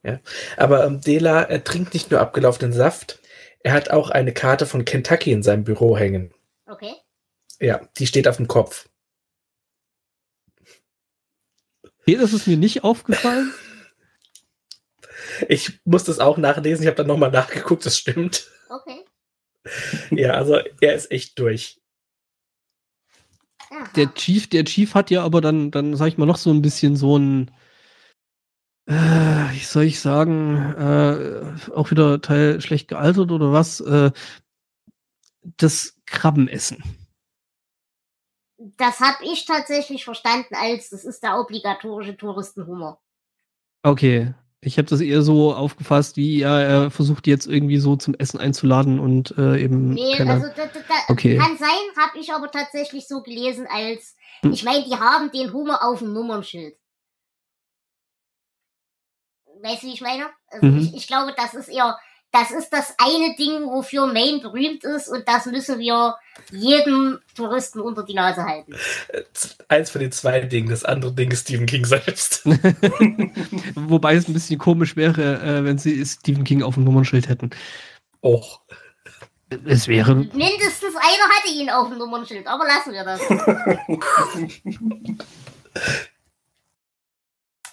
[0.04, 0.20] Ja.
[0.56, 3.18] Aber ähm, Dela, er trinkt nicht nur abgelaufenen Saft,
[3.60, 6.32] er hat auch eine Karte von Kentucky in seinem Büro hängen.
[6.66, 6.92] Okay.
[7.60, 8.88] Ja, die steht auf dem Kopf.
[12.06, 13.52] Okay, das ist mir nicht aufgefallen.
[15.48, 18.46] Ich muss das auch nachlesen, ich habe dann nochmal nachgeguckt, das stimmt.
[18.68, 19.04] Okay.
[20.10, 21.80] Ja, also er ist echt durch.
[23.96, 26.60] Der Chief, der Chief hat ja aber dann, dann sag ich mal, noch so ein
[26.60, 27.50] bisschen so ein,
[28.86, 34.12] äh, wie soll ich sagen, äh, auch wieder Teil schlecht gealtert oder was, äh,
[35.56, 36.82] das Krabbenessen.
[38.78, 42.98] Das habe ich tatsächlich verstanden als, das ist der obligatorische Touristenhumor.
[43.82, 44.32] Okay.
[44.62, 48.40] Ich habe das eher so aufgefasst, wie ja, er versucht jetzt irgendwie so zum Essen
[48.40, 49.90] einzuladen und äh, eben.
[49.90, 51.36] Nee, keine- also da, da, da Okay.
[51.36, 54.52] kann sein, habe ich aber tatsächlich so gelesen als, Hm.
[54.54, 56.74] ich meine, die haben den Humor auf dem Nummernschild.
[59.62, 60.26] Weißt du, wie ich meine?
[60.48, 60.78] Also Mhm.
[60.78, 61.98] ich, ich glaube, das ist eher,
[62.34, 66.16] das ist das eine Ding, wofür Maine berühmt ist und das müssen wir
[66.50, 68.74] jedem Touristen unter die Nase halten.
[69.32, 72.44] Z- Eins von den zwei Dingen, das andere Ding ist Stephen King selbst.
[73.76, 77.50] Wobei es ein bisschen komisch wäre, äh, wenn sie Stephen King auf dem Nummernschild hätten.
[78.20, 78.62] Och.
[79.66, 80.16] Es wäre.
[80.16, 83.20] Mindestens einer hatte ihn auf dem Nummernschild, aber lassen wir das.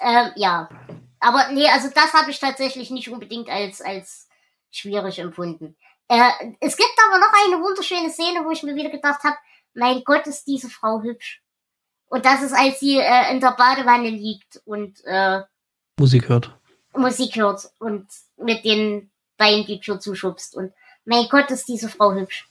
[0.02, 0.70] ähm, ja.
[1.20, 4.28] Aber nee, also das habe ich tatsächlich nicht unbedingt als, als
[4.72, 5.76] schwierig empfunden.
[6.08, 9.38] Äh, es gibt aber noch eine wunderschöne Szene, wo ich mir wieder gedacht habe,
[9.74, 11.42] mein Gott, ist diese Frau hübsch.
[12.08, 15.42] Und das ist, als sie äh, in der Badewanne liegt und äh,
[15.98, 16.58] Musik hört.
[16.94, 20.56] Musik hört und mit den Beinen die Tür zuschubst.
[20.58, 20.74] Und
[21.06, 22.50] mein Gott, ist diese Frau hübsch.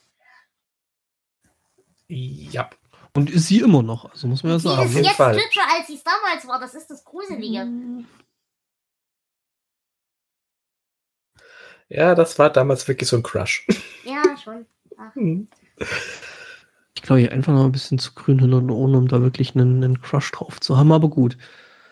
[2.08, 2.70] Ja.
[3.12, 4.86] Und ist sie immer noch, also muss man ja sagen.
[4.86, 5.36] ist jeden jetzt Fall.
[5.36, 6.58] hübscher, als sie es damals war.
[6.60, 7.68] Das ist das Gruselige.
[11.90, 13.66] Ja, das war damals wirklich so ein Crush.
[14.04, 14.64] Ja, schon.
[14.96, 15.14] Ach.
[15.14, 15.46] Hm.
[16.94, 19.54] Ich glaube, ich einfach noch ein bisschen zu grün hinter den Ohren, um da wirklich
[19.54, 21.36] einen, einen Crush drauf zu haben, aber gut.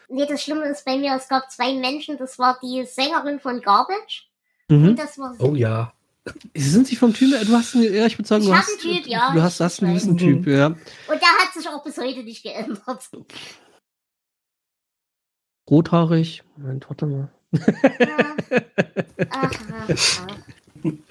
[0.09, 2.16] Nee, das Schlimme ist bei mir, es gab zwei Menschen.
[2.16, 4.28] Das war die Sängerin von Garbage.
[4.68, 4.88] Mhm.
[4.88, 5.42] Und das war sie.
[5.42, 5.92] Oh ja.
[6.55, 8.68] Sie sind sich vom Typ, du hast, einen- ja, ich würde sagen, Ich du hast,
[8.68, 10.66] einen Typ, ja, du hast, hast einen gewissen Typ, ja.
[10.66, 10.76] Und
[11.09, 13.09] der hat sich auch bis heute nicht geändert.
[15.70, 16.42] Rothaarig.
[16.57, 17.28] Moment, warte mal.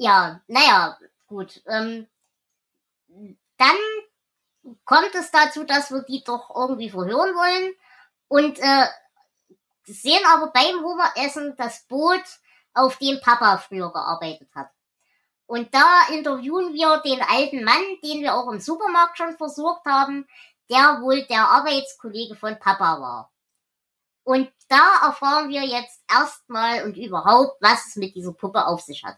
[0.00, 0.40] Ja.
[0.46, 0.96] Naja,
[1.26, 1.60] gut.
[1.66, 2.06] Ähm,
[3.56, 3.76] dann
[4.84, 7.74] kommt es dazu, dass wir die doch irgendwie verhören wollen
[8.28, 8.86] und äh,
[9.84, 12.22] sehen aber beim Hummeressen das Boot,
[12.74, 14.70] auf dem Papa früher gearbeitet hat.
[15.46, 20.28] Und da interviewen wir den alten Mann, den wir auch im Supermarkt schon versorgt haben,
[20.70, 23.32] der wohl der Arbeitskollege von Papa war.
[24.28, 29.02] Und da erfahren wir jetzt erstmal und überhaupt, was es mit dieser Puppe auf sich
[29.02, 29.16] hat.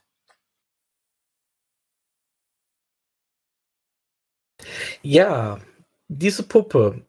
[5.02, 5.58] Ja,
[6.06, 7.04] diese Puppe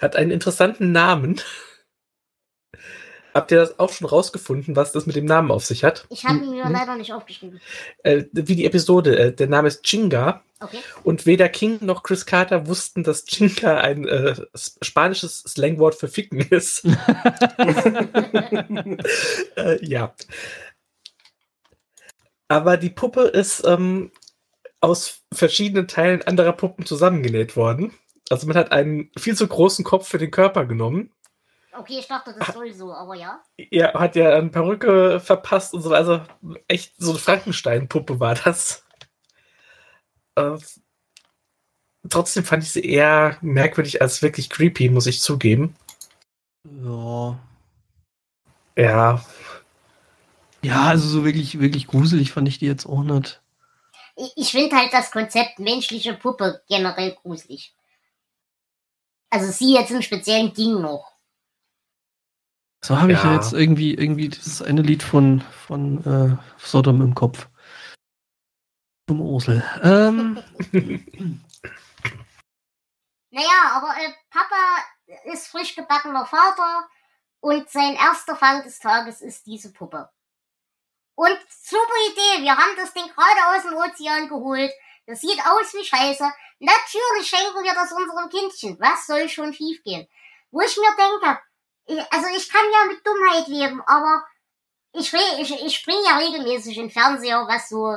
[0.00, 1.42] hat einen interessanten Namen.
[3.34, 6.06] Habt ihr das auch schon rausgefunden, was das mit dem Namen auf sich hat?
[6.10, 6.72] Ich habe ihn mir Mhm.
[6.72, 7.60] leider nicht aufgeschrieben.
[8.02, 9.18] Äh, wie die Episode.
[9.18, 10.42] Äh, der Name ist Chinga.
[10.60, 10.78] Okay.
[11.04, 16.40] Und weder King noch Chris Carter wussten, dass Chinga ein äh, spanisches Slangwort für Ficken
[16.40, 16.84] ist.
[19.56, 20.14] äh, ja.
[22.48, 24.10] Aber die Puppe ist ähm,
[24.80, 27.94] aus verschiedenen Teilen anderer Puppen zusammengenäht worden.
[28.28, 31.10] Also man hat einen viel zu großen Kopf für den Körper genommen.
[31.72, 33.42] Okay, ich dachte, das soll so, aber ja.
[33.56, 35.94] Er hat ja eine Perücke verpasst und so.
[35.94, 36.20] Also
[36.66, 38.84] echt so eine Frankenstein-Puppe war das.
[40.34, 40.58] Äh,
[42.08, 45.76] trotzdem fand ich sie eher merkwürdig als wirklich creepy, muss ich zugeben.
[46.64, 47.38] Ja.
[48.76, 49.24] Ja,
[50.62, 53.40] Ja, also so wirklich, wirklich gruselig fand ich die jetzt auch nicht.
[54.16, 57.74] Ich, ich finde halt das Konzept menschliche Puppe generell gruselig.
[59.30, 61.09] Also sie jetzt im speziellen ging noch.
[62.82, 67.14] So habe ich ja jetzt irgendwie, irgendwie dieses eine Lied von, von äh, Sodom im
[67.14, 67.48] Kopf.
[69.08, 69.62] Zum Ursel.
[69.82, 70.42] Ähm,
[73.30, 74.56] Naja, aber äh, Papa
[75.24, 76.88] ist frisch gebackener Vater
[77.40, 80.10] und sein erster Fang des Tages ist diese Puppe.
[81.14, 84.72] Und super Idee, wir haben das Ding gerade aus dem Ozean geholt.
[85.06, 86.32] Das sieht aus wie Scheiße.
[86.58, 88.80] Natürlich schenken wir das unserem Kindchen.
[88.80, 90.08] Was soll schon schiefgehen?
[90.50, 91.40] Wo ich mir denke,
[92.10, 94.24] also ich kann ja mit Dummheit leben, aber
[94.92, 97.96] ich, ich, ich springe ja regelmäßig im Fernseher, was so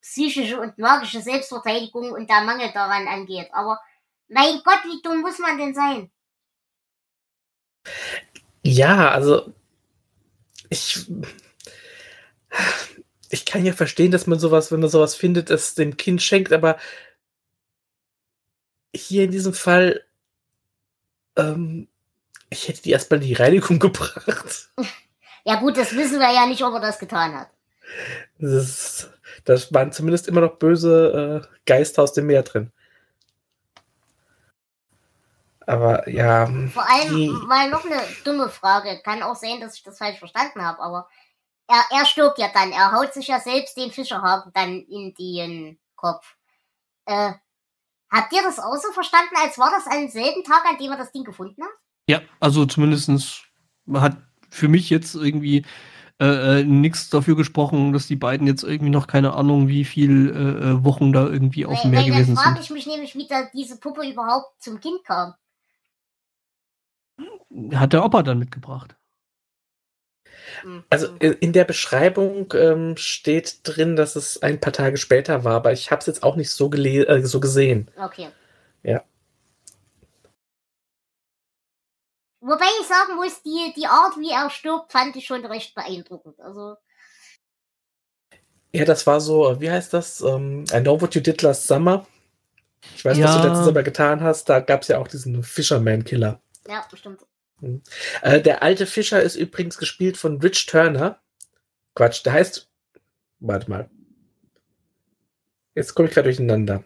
[0.00, 3.48] psychische und magische Selbstverteidigung und der Mangel daran angeht.
[3.52, 3.80] Aber
[4.28, 6.10] mein Gott, wie dumm muss man denn sein?
[8.62, 9.52] Ja, also
[10.68, 11.06] ich,
[13.30, 16.52] ich kann ja verstehen, dass man sowas, wenn man sowas findet, es dem Kind schenkt,
[16.52, 16.78] aber
[18.94, 20.04] hier in diesem Fall,
[21.36, 21.88] ähm,
[22.54, 24.70] ich hätte die erstmal in die Reinigung gebracht.
[25.44, 27.48] Ja gut, das wissen wir ja nicht, ob er das getan hat.
[28.38, 29.10] Das, ist,
[29.44, 32.72] das waren zumindest immer noch böse äh, Geister aus dem Meer drin.
[35.66, 36.46] Aber ja.
[36.72, 39.00] Vor allem die- mal noch eine dumme Frage.
[39.02, 41.08] Kann auch sein, dass ich das falsch verstanden habe, aber
[41.68, 42.72] er, er stirbt ja dann.
[42.72, 46.36] Er haut sich ja selbst den Fischerhaken dann in den Kopf.
[47.06, 47.32] Äh,
[48.10, 50.98] habt ihr das auch so verstanden, als war das am selben Tag, an dem er
[50.98, 51.70] das Ding gefunden hat?
[52.08, 53.42] Ja, also zumindestens
[53.92, 54.18] hat
[54.50, 55.64] für mich jetzt irgendwie
[56.20, 60.30] äh, äh, nichts dafür gesprochen, dass die beiden jetzt irgendwie noch keine Ahnung, wie viel
[60.30, 62.64] äh, äh, Wochen da irgendwie auf dem Meer weil dann gewesen frage sind.
[62.64, 65.34] ich mich nämlich, wie da diese Puppe überhaupt zum Kind kam.
[67.74, 68.96] Hat der Opa dann mitgebracht.
[70.90, 71.16] Also Hm.
[71.20, 75.72] äh, in der Beschreibung ähm, steht drin, dass es ein paar Tage später war, aber
[75.72, 77.90] ich habe es jetzt auch nicht so, gele äh, so gesehen.
[77.96, 78.28] Okay.
[78.82, 79.02] Ja.
[82.46, 86.38] Wobei ich sagen muss, die, die Art, wie er stirbt, fand ich schon recht beeindruckend.
[86.40, 86.76] Also,
[88.72, 90.20] Ja, das war so, äh, wie heißt das?
[90.20, 92.06] Ähm, I know what you did last summer.
[92.96, 93.40] Ich weiß, was Ja.
[93.42, 94.48] du letzten Sommer getan hast.
[94.48, 96.40] Da gab es ja auch diesen Fisherman-Killer.
[96.68, 97.24] ja, bestimmt.
[98.20, 101.20] Äh, der alte Fischer ist übrigens gespielt von Rich Turner.
[101.94, 102.68] Quatsch, der heißt.
[103.40, 103.88] Warte mal.
[105.74, 106.84] Jetzt komme ich gerade durcheinander.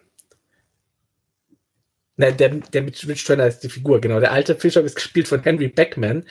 [2.19, 4.19] Nein, der, der mit Rich Turner ist die Figur, genau.
[4.19, 6.25] Der alte Fischer ist gespielt von Henry Beckman.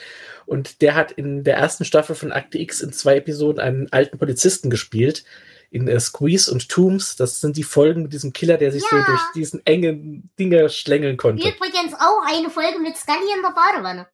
[0.44, 4.18] Und der hat in der ersten Staffel von Akte X in zwei Episoden einen alten
[4.18, 5.24] Polizisten gespielt.
[5.70, 7.16] In äh, Squeeze und Tombs.
[7.16, 9.04] Das sind die Folgen mit diesem Killer, der sich so Ja.
[9.06, 11.48] durch diesen engen Dinger schlängeln konnte.
[11.48, 14.06] Übrigens auch eine Folge mit Scully in der Badewanne.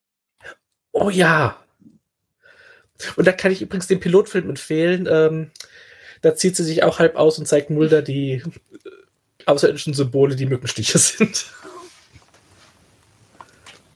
[0.92, 1.56] Oh ja.
[3.16, 5.08] Und da kann ich übrigens den Pilotfilm empfehlen.
[5.10, 5.50] Ähm,
[6.22, 8.44] da zieht sie sich auch halb aus und zeigt Mulder die äh,
[9.46, 11.46] außerirdischen Symbole, die Mückenstiche sind.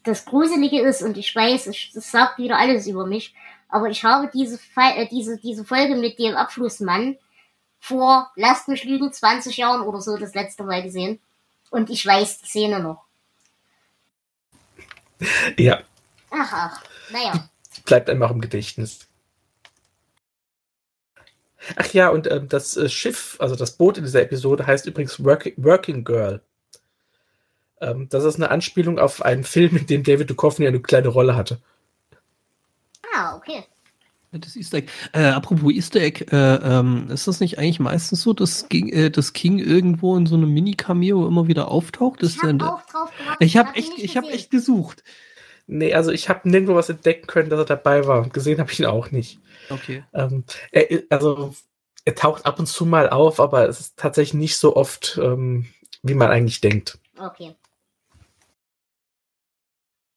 [0.09, 3.35] Das Gruselige ist, und ich weiß, es- das sagt wieder alles über mich,
[3.69, 7.19] aber ich habe diese, äh, diese, diese Folge mit dem Abflussmann
[7.79, 11.21] vor, lasst mich lügen, 20 Jahren oder so das letzte Mal gesehen.
[11.71, 13.05] Und ich weiß die Szene noch.
[15.59, 15.83] Ja,
[16.31, 16.83] Ach, ach.
[17.11, 17.49] Naja.
[17.85, 19.01] bleibt einem auch im Gedächtnis.
[21.77, 25.23] Ach ja, und ähm, das äh, Schiff, also das Boot in dieser Episode heißt übrigens
[25.23, 26.41] Work Working Girl.
[27.81, 31.37] Ähm, das ist eine Anspielung auf einen Film, in dem David Duchovny eine kleine Rolle
[31.37, 31.59] hatte.
[33.15, 33.65] Ah, okay.
[34.33, 34.91] Das Easter Egg.
[35.15, 39.11] Äh, apropos Easter Egg, äh, ähm, ist das nicht eigentlich meistens so, dass, King- äh,
[39.11, 42.23] dass King irgendwo in so einem Mini-Cameo immer wieder auftaucht?
[42.23, 43.37] Ist Ich habe auch drauf gewartet.
[43.41, 44.39] ich habe echt, nicht ich habe gesehen.
[44.39, 45.03] echt gesucht.
[45.67, 48.29] Nee, also ich habe nirgendwo was entdecken können, dass er dabei war.
[48.29, 49.39] Gesehen habe ich ihn auch nicht.
[49.71, 50.05] Okay.
[50.13, 51.55] Ähm, er, also,
[52.05, 55.67] er taucht ab und zu mal auf, aber es ist tatsächlich nicht so oft, ähm,
[56.03, 56.99] wie man eigentlich denkt.
[57.19, 57.55] Okay.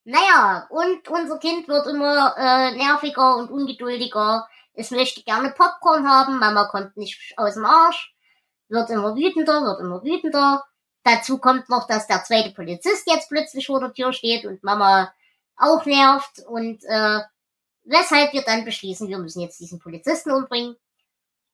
[0.03, 4.47] Naja, und unser Kind wird immer äh, nerviger und ungeduldiger.
[4.73, 8.15] Es möchte gerne Popcorn haben, Mama kommt nicht aus dem Arsch.
[8.67, 10.63] Wird immer wütender, wird immer wütender.
[11.03, 15.13] Dazu kommt noch, dass der zweite Polizist jetzt plötzlich vor der Tür steht und Mama
[15.55, 16.39] auch nervt.
[16.47, 17.19] Und äh,
[17.83, 20.75] weshalb wir dann beschließen, wir müssen jetzt diesen Polizisten umbringen.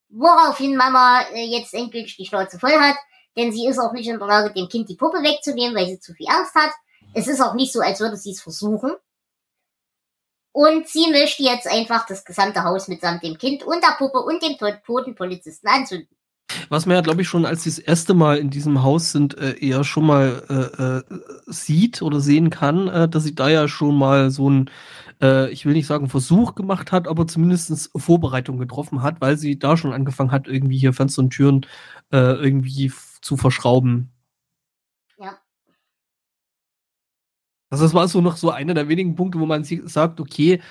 [0.09, 2.95] Woraufhin Mama äh, jetzt endgültig die Schnauze voll hat,
[3.35, 5.99] denn sie ist auch nicht in der Lage, dem Kind die Puppe wegzunehmen, weil sie
[5.99, 6.71] zu viel Angst hat.
[7.13, 8.91] Es ist auch nicht so, als würde sie es versuchen.
[10.51, 14.41] Und sie möchte jetzt einfach das gesamte Haus mitsamt dem Kind und der Puppe und
[14.41, 16.17] dem to- toten Polizisten anzünden.
[16.69, 19.37] Was man ja, glaube ich, schon als sie das erste Mal in diesem Haus sind,
[19.37, 23.67] äh, eher schon mal äh, äh, sieht oder sehen kann, äh, dass sie da ja
[23.67, 24.71] schon mal so ein,
[25.21, 29.59] äh, ich will nicht sagen Versuch gemacht hat, aber zumindest Vorbereitung getroffen hat, weil sie
[29.59, 31.65] da schon angefangen hat, irgendwie hier Fenster und Türen
[32.11, 32.91] äh, irgendwie
[33.21, 34.11] zu verschrauben.
[35.19, 35.37] Ja.
[37.69, 40.61] Das war so noch so einer der wenigen Punkte, wo man sagt, okay,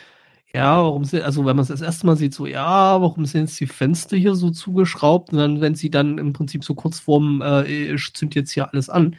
[0.53, 3.43] ja, warum sind, also wenn man es das erste Mal sieht, so, ja, warum sind
[3.43, 5.33] jetzt die Fenster hier so zugeschraubt?
[5.33, 8.73] Und dann, wenn sie dann im Prinzip so kurz vorm, äh, ich zünd jetzt hier
[8.73, 9.17] alles an,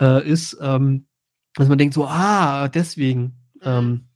[0.00, 1.06] äh, ist, ähm,
[1.54, 3.34] dass man denkt so, ah, deswegen.
[3.62, 4.06] Ähm,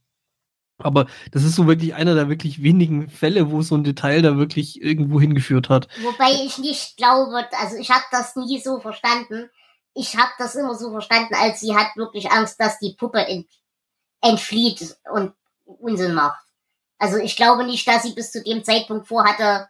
[0.77, 4.37] aber das ist so wirklich einer der wirklich wenigen Fälle, wo so ein Detail da
[4.37, 5.87] wirklich irgendwo hingeführt hat.
[6.01, 9.49] Wobei ich nicht glaube, also ich habe das nie so verstanden.
[9.93, 13.47] Ich habe das immer so verstanden, als sie hat wirklich Angst, dass die Puppe ent,
[14.21, 15.33] entflieht und
[15.65, 16.45] Unsinn macht.
[16.97, 19.67] Also ich glaube nicht, dass sie bis zu dem Zeitpunkt vorhatte,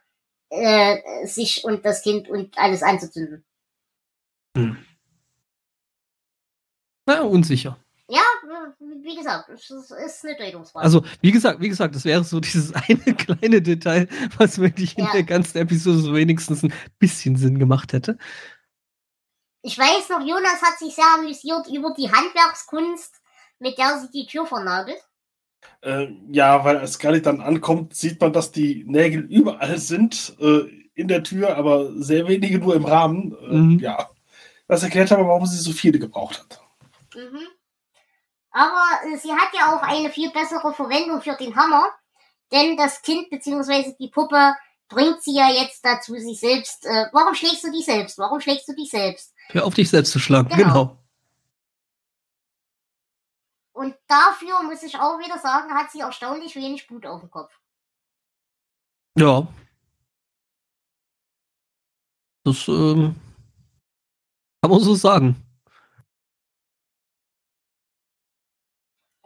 [0.50, 3.46] äh, sich und das Kind und alles anzuzünden.
[7.06, 7.78] Na, unsicher.
[8.10, 8.22] Ja,
[8.80, 10.84] wie gesagt, es ist, eine Deutungsfrage.
[10.84, 15.06] Also, wie gesagt, wie gesagt, das wäre so dieses eine kleine Detail, was wirklich in
[15.06, 15.12] Ja.
[15.14, 18.18] der ganzen Episode so wenigstens ein bisschen Sinn gemacht hätte.
[19.62, 23.22] Ich weiß noch, Jonas hat sich sehr amüsiert über die Handwerkskunst,
[23.60, 25.02] mit der sie die Tür vernagelt.
[25.82, 30.82] Äh, ja, weil als Scully dann ankommt, sieht man, dass die Nägel überall sind, äh,
[30.96, 33.36] in der Tür, aber sehr wenige nur im Rahmen.
[33.42, 33.80] Äh, Mhm.
[33.80, 34.10] Ja.
[34.68, 36.62] Das erklärt aber, warum sie so viele gebraucht hat.
[37.16, 37.48] Mhm.
[38.52, 41.86] Aber äh, sie hat ja auch eine viel bessere Verwendung für den Hammer,
[42.52, 43.96] denn das Kind bzw.
[44.00, 44.56] die Puppe
[44.90, 46.86] bringt sie ja jetzt dazu, sich selbst.
[46.86, 48.18] Äh, warum schlägst du dich selbst?
[48.18, 49.31] Warum schlägst du dich selbst?
[49.52, 50.50] Hör auf dich selbst zu schlagen.
[50.50, 50.64] Genau.
[50.64, 50.98] Genau.
[53.74, 57.60] Und dafür muss ich auch wieder sagen, hat sie erstaunlich wenig Blut auf dem Kopf.
[59.18, 59.48] Ja.
[62.44, 63.16] Das ähm,
[64.62, 65.36] kann man so sagen.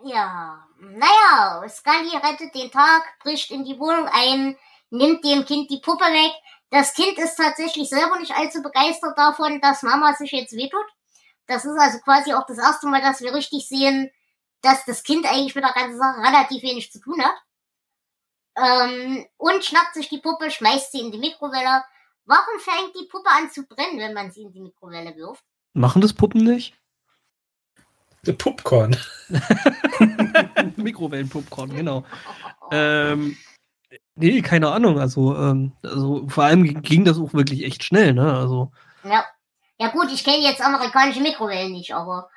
[0.03, 4.55] Ja, naja, Scully rettet den Tag, bricht in die Wohnung ein,
[4.89, 6.31] nimmt dem Kind die Puppe weg.
[6.69, 10.85] Das Kind ist tatsächlich selber nicht allzu begeistert davon, dass Mama sich jetzt wehtut.
[11.47, 14.11] Das ist also quasi auch das erste Mal, dass wir richtig sehen,
[14.61, 17.35] dass das Kind eigentlich mit der ganzen Sache relativ wenig zu tun hat.
[18.57, 21.83] Ähm, und schnappt sich die Puppe, schmeißt sie in die Mikrowelle.
[22.25, 25.43] Warum fängt die Puppe an zu brennen, wenn man sie in die Mikrowelle wirft?
[25.73, 26.73] Machen das Puppen nicht?
[28.33, 28.97] Popcorn.
[30.77, 32.05] Mikrowellenpopcorn, genau.
[32.71, 33.37] Ähm,
[34.15, 34.99] nee, keine Ahnung.
[34.99, 38.33] Also, ähm, also vor allem ging das auch wirklich echt schnell, ne?
[38.37, 38.71] Also,
[39.03, 39.25] Ja.
[39.77, 42.29] Ja gut, ich kenne jetzt amerikanische Mikrowellen nicht, aber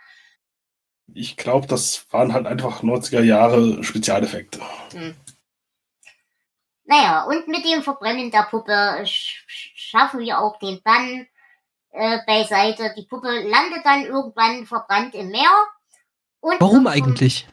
[1.14, 4.60] Ich glaube, das waren halt einfach 90er Jahre Spezialeffekte.
[6.84, 11.26] Naja, und mit dem Verbrennen der Puppe sch sch- schaffen wir auch den Bann
[11.90, 12.92] äh, beiseite.
[12.96, 15.50] Die Puppe landet dann irgendwann verbrannt im Meer.
[16.40, 17.46] Und warum vom- eigentlich?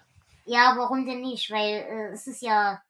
[0.45, 1.51] Ja, warum denn nicht?
[1.51, 2.81] Weil äh, es ist ja.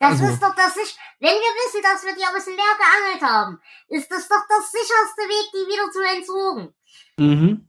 [0.00, 0.96] Das Also- ist doch das sich.
[1.20, 4.70] Wenn wir wissen, dass wir die aus dem Meer geangelt haben, ist das doch das
[4.70, 6.74] sicherste Weg, die wieder zu entsorgen.
[7.18, 7.68] Mhm.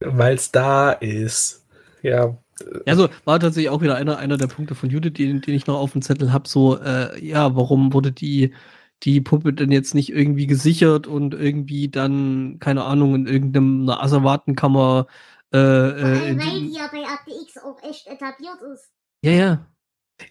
[0.00, 1.66] Weil es da ist.
[2.02, 2.38] Ja.
[2.86, 5.78] Also war tatsächlich auch wieder einer, einer der Punkte von Judith, den, den ich noch
[5.78, 6.48] auf dem Zettel habe.
[6.48, 8.54] So, äh, ja, warum wurde die,
[9.02, 15.06] die Puppe denn jetzt nicht irgendwie gesichert und irgendwie dann, keine Ahnung, in irgendeiner Asservatenkammer
[15.52, 18.90] äh, Vor äh, weil die die, ja bei ATX auch echt etabliert ist.
[19.22, 19.66] Ja, ja.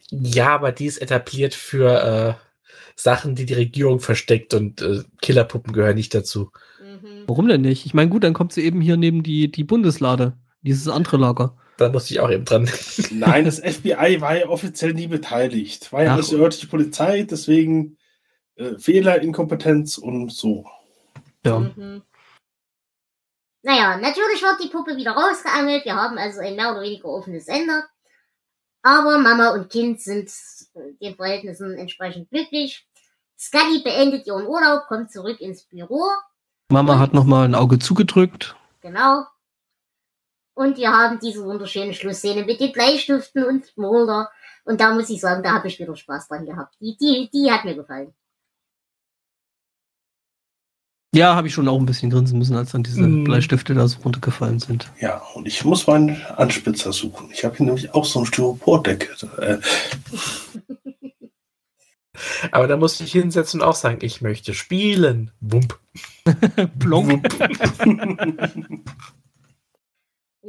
[0.09, 2.47] Ja, aber die ist etabliert für äh,
[2.95, 6.51] Sachen, die die Regierung versteckt und äh, Killerpuppen gehören nicht dazu.
[6.81, 7.23] Mhm.
[7.27, 7.85] Warum denn nicht?
[7.85, 11.55] Ich meine, gut, dann kommt sie eben hier neben die, die Bundeslade, dieses andere Lager.
[11.77, 12.69] Da musste ich auch eben dran.
[13.11, 15.93] Nein, das FBI war ja offiziell nie beteiligt.
[15.93, 17.97] War ja alles die örtliche Polizei, deswegen
[18.55, 20.65] äh, Fehler, Inkompetenz und so.
[21.45, 21.59] Ja.
[21.59, 22.01] Mhm.
[23.61, 25.85] Naja, natürlich wird die Puppe wieder rausgeangelt.
[25.85, 27.83] Wir haben also ein mehr oder weniger offenes Ende.
[28.81, 30.29] Aber Mama und Kind sind
[30.73, 32.87] äh, den Verhältnissen entsprechend glücklich.
[33.37, 36.03] Scully beendet ihren Urlaub, kommt zurück ins Büro.
[36.69, 38.55] Mama hat nochmal ein Auge zugedrückt.
[38.81, 39.25] Genau.
[40.53, 44.29] Und wir haben diese wunderschöne Schlussszene mit den Bleistiften und Mulder.
[44.65, 46.75] Und da muss ich sagen, da habe ich wieder Spaß dran gehabt.
[46.81, 48.13] Die, die, die hat mir gefallen.
[51.15, 53.23] Ja, habe ich schon auch ein bisschen grinsen müssen, als dann diese Mm.
[53.23, 54.91] Bleistifte da so runtergefallen sind.
[54.99, 57.29] Ja, und ich muss meinen Anspitzer suchen.
[57.31, 59.09] Ich habe hier nämlich auch so ein Styropordecke.
[59.41, 59.57] Äh,
[62.51, 65.31] Aber da musste ich hinsetzen und auch sagen, ich möchte spielen.
[65.39, 65.79] Wump.
[66.79, 67.27] Plonk.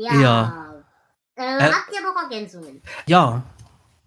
[0.00, 0.20] Ja.
[0.20, 0.74] Ja.
[1.34, 1.72] Äh, Äh.
[1.72, 2.82] habt ihr noch Ergänzungen?
[3.06, 3.42] Ja,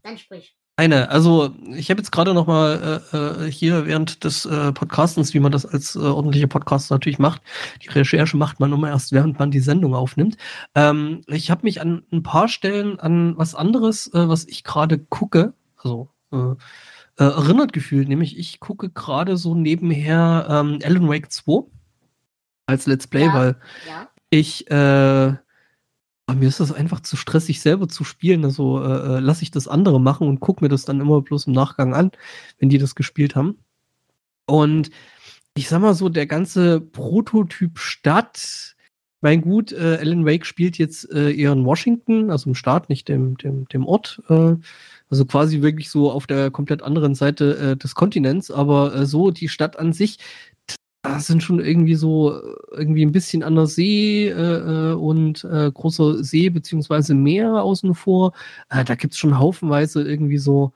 [0.03, 0.55] Dann sprich.
[0.77, 1.09] Eine.
[1.09, 5.39] Also ich habe jetzt gerade noch mal äh, äh, hier während des äh, Podcastens, wie
[5.39, 7.41] man das als äh, ordentlicher Podcaster natürlich macht,
[7.83, 10.37] die Recherche macht man immer erst, während man die Sendung aufnimmt.
[10.75, 14.97] Ähm, ich habe mich an ein paar Stellen an was anderes, äh, was ich gerade
[14.97, 16.55] gucke, also äh, äh,
[17.17, 21.63] erinnert gefühlt, nämlich ich gucke gerade so nebenher ähm, Alan Wake 2
[22.65, 23.33] als Let's Play, Ja.
[23.33, 23.55] weil
[23.87, 24.07] Ja.
[24.29, 25.33] ich äh,
[26.31, 28.45] aber mir ist das einfach zu stressig, selber zu spielen.
[28.45, 31.47] Also äh, äh, lasse ich das andere machen und gucke mir das dann immer bloß
[31.47, 32.11] im Nachgang an,
[32.57, 33.57] wenn die das gespielt haben.
[34.45, 34.91] Und
[35.55, 38.77] ich sag mal so, der ganze Prototyp Stadt,
[39.19, 43.09] mein gut, äh, Alan Wake spielt jetzt äh, eher in Washington, also im Staat, nicht
[43.09, 44.21] dem, dem, dem Ort.
[44.29, 44.55] Äh,
[45.09, 49.31] also quasi wirklich so auf der komplett anderen Seite äh, des Kontinents, aber äh, so
[49.31, 50.17] die Stadt an sich,
[51.01, 52.39] da sind schon irgendwie so
[52.71, 57.95] irgendwie ein bisschen an der See äh, äh, und äh, großer See beziehungsweise Meer außen
[57.95, 58.33] vor.
[58.69, 60.73] Äh, da gibt's schon haufenweise irgendwie so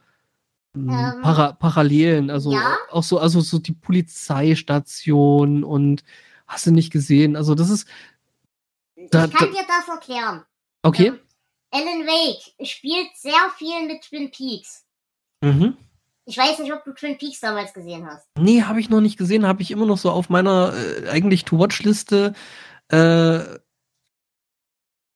[0.73, 2.29] mh, Ähm, Para Parallelen.
[2.31, 2.75] Also ja.
[2.91, 6.03] auch so, also so die Polizeistation und
[6.47, 7.35] hast du nicht gesehen.
[7.35, 7.87] Also das ist
[9.11, 10.43] da, ich kann da, dir das erklären.
[10.83, 11.07] okay.
[11.07, 11.19] Ähm,
[11.71, 14.85] Alan Wake spielt sehr viel mit Twin Peaks.
[15.41, 15.77] Mhm.
[16.25, 18.27] Ich weiß nicht, ob du Twin Peaks damals gesehen hast.
[18.37, 21.45] Nee, habe ich noch nicht gesehen, habe ich immer noch so auf meiner äh, eigentlich
[21.45, 22.33] To-Watch-Liste.
[22.89, 23.39] Äh,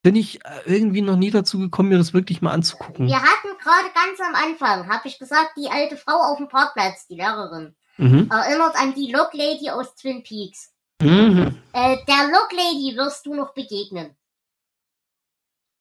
[0.03, 3.07] bin ich äh, irgendwie noch nie dazu gekommen, mir das wirklich mal anzugucken.
[3.07, 7.07] Wir hatten gerade ganz am Anfang, habe ich gesagt, die alte Frau auf dem Parkplatz,
[7.07, 8.29] die Lehrerin, Mhm.
[8.31, 10.71] erinnert an die Log Lady aus Twin Peaks.
[11.01, 11.57] Mhm.
[11.73, 14.15] Äh, der Log Lady wirst du noch begegnen.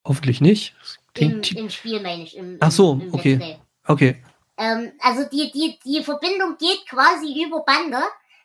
[0.06, 0.74] Hoffentlich nicht.
[1.14, 2.36] Im, im Spiel, meine ich.
[2.36, 3.58] Im, Ach so, im, okay.
[3.86, 4.22] Okay.
[4.58, 7.98] Ähm, also die, die, die Verbindung geht quasi über Bande,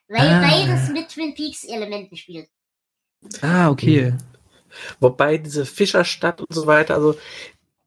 [0.08, 0.42] weil Ah.
[0.42, 2.48] beides mit Twin Peaks Elementen spielt.
[3.42, 4.14] Ah, okay.
[5.00, 7.16] Wobei diese Fischerstadt und so weiter, also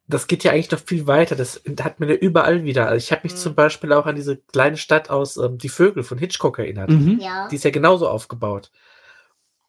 [0.08, 1.34] das geht ja eigentlich noch viel weiter.
[1.36, 2.86] Das hat man ja überall wieder.
[2.88, 3.38] Also ich habe mich Mhm.
[3.38, 6.90] zum Beispiel auch an diese kleine Stadt aus ähm, Die Vögel von Hitchcock erinnert.
[6.90, 7.18] Mhm.
[7.20, 7.48] Ja.
[7.48, 8.70] Die ist ja genauso aufgebaut.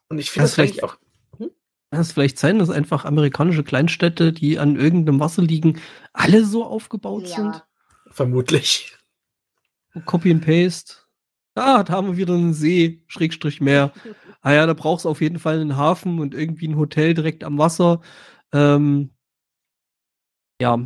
[0.10, 0.97] Und ich finde Das vielleicht- auch.
[1.39, 5.80] Kann es vielleicht sein, dass einfach amerikanische Kleinstädte, die an irgendeinem Wasser liegen,
[6.14, 7.64] alle so aufgebaut sind?
[8.18, 8.97] Vermutlich.
[10.05, 10.95] Copy and Paste.
[11.53, 13.93] Ah, da haben wir wieder einen See, Schrägstrich Meer.
[14.41, 17.43] Ah ja, da brauchst du auf jeden Fall einen Hafen und irgendwie ein Hotel direkt
[17.43, 18.01] am Wasser.
[18.51, 19.11] Ähm,
[20.59, 20.80] ja.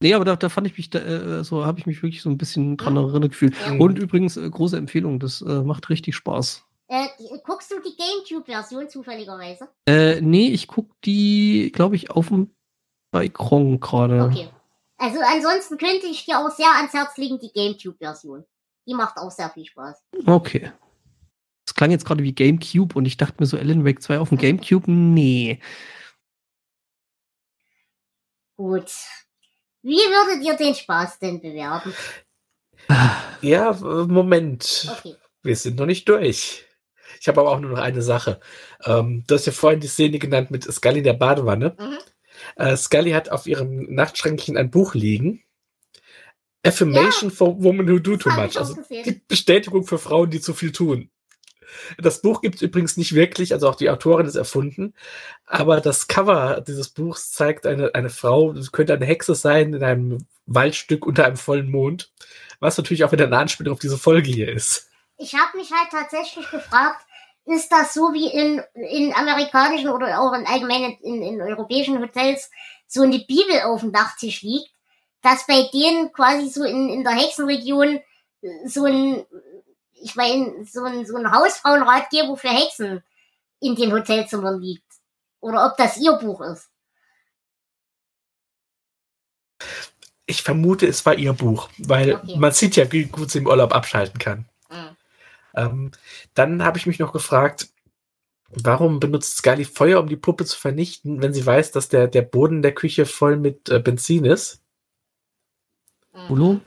[0.00, 2.30] Nee, aber da, da fand ich mich, da, äh, so habe ich mich wirklich so
[2.30, 3.56] ein bisschen dran erinnert gefühlt.
[3.66, 3.72] Ja.
[3.78, 6.64] Und übrigens, äh, große Empfehlung, das äh, macht richtig Spaß.
[6.86, 7.08] Äh,
[7.42, 9.68] guckst du die Gamecube-Version zufälligerweise?
[9.88, 12.54] Äh, nee, ich guck die, glaube ich, auf dem
[13.10, 14.22] Balkon gerade.
[14.22, 14.48] Okay.
[15.02, 18.44] Also ansonsten könnte ich dir auch sehr ans Herz legen, die Gamecube-Version.
[18.86, 20.00] Die macht auch sehr viel Spaß.
[20.26, 20.70] Okay.
[21.66, 24.28] Das klang jetzt gerade wie Gamecube und ich dachte mir so, Alan Wake 2 auf
[24.28, 24.88] dem Gamecube?
[24.88, 25.60] Nee.
[28.56, 28.92] Gut.
[29.82, 31.92] Wie würdet ihr den Spaß denn bewerben?
[33.40, 34.88] Ja, Moment.
[34.98, 35.16] Okay.
[35.42, 36.64] Wir sind noch nicht durch.
[37.20, 38.38] Ich habe aber auch nur noch eine Sache.
[38.84, 41.74] Ähm, du hast ja vorhin die Szene genannt mit Scully in der Badewanne.
[41.76, 41.98] Mhm.
[42.56, 45.42] Äh, Scully hat auf ihrem Nachtschränkchen ein Buch liegen.
[46.64, 48.56] Affirmation for Women Who Do Too Much.
[48.56, 51.10] Also die Bestätigung für Frauen, die zu viel tun.
[51.98, 54.94] Das Buch gibt es übrigens nicht wirklich, also auch die Autorin ist erfunden.
[55.46, 59.82] Aber das Cover dieses Buchs zeigt eine, eine Frau, das könnte eine Hexe sein, in
[59.82, 62.12] einem Waldstück unter einem vollen Mond.
[62.60, 64.90] Was natürlich auch wieder eine Anspielung auf diese Folge hier ist.
[65.16, 67.04] Ich habe mich halt tatsächlich gefragt,
[67.44, 72.50] ist das so wie in, in amerikanischen oder auch in allgemeinen in, in europäischen Hotels
[72.86, 74.70] so eine Bibel auf dem Dachtisch liegt,
[75.22, 78.00] dass bei denen quasi so in, in der Hexenregion
[78.42, 79.24] äh, so ein,
[79.94, 83.02] ich meine, so ein, so ein Hausfrauenratgeber für Hexen
[83.60, 84.84] in den Hotelzimmern liegt.
[85.40, 86.68] Oder ob das ihr Buch ist.
[90.26, 92.36] Ich vermute, es war ihr Buch, weil Okay.
[92.36, 94.48] man sieht ja, wie gut sie im Urlaub abschalten kann.
[95.54, 95.90] Ähm,
[96.34, 97.68] dann habe ich mich noch gefragt,
[98.50, 102.22] warum benutzt Scully Feuer, um die Puppe zu vernichten, wenn sie weiß, dass der, der
[102.22, 104.62] Boden der Küche voll mit äh, Benzin ist?
[106.12, 106.30] Mhm.
[106.30, 106.60] Ulo?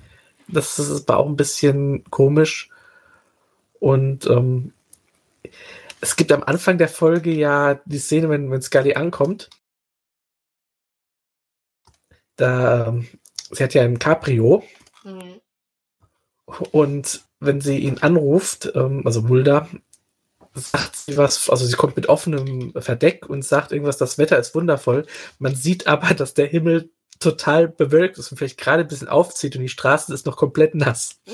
[0.47, 2.69] Das ist aber auch ein bisschen komisch.
[3.79, 4.73] Und ähm,
[6.01, 9.49] es gibt am Anfang der Folge ja die Szene, wenn, wenn Scully ankommt.
[12.35, 13.07] Da, ähm,
[13.51, 14.63] sie hat ja ein Cabrio
[15.03, 15.39] Mhm.
[16.71, 19.67] und wenn sie ihn anruft, ähm, also Mulder,
[20.53, 24.55] sagt sie was, also sie kommt mit offenem Verdeck und sagt irgendwas, das Wetter ist
[24.55, 25.05] wundervoll.
[25.39, 26.89] Man sieht aber, dass der Himmel
[27.19, 30.75] total bewölkt ist und vielleicht gerade ein bisschen aufzieht und die Straße ist noch komplett
[30.75, 31.21] nass.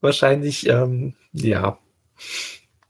[0.00, 1.78] Wahrscheinlich, ähm, ja.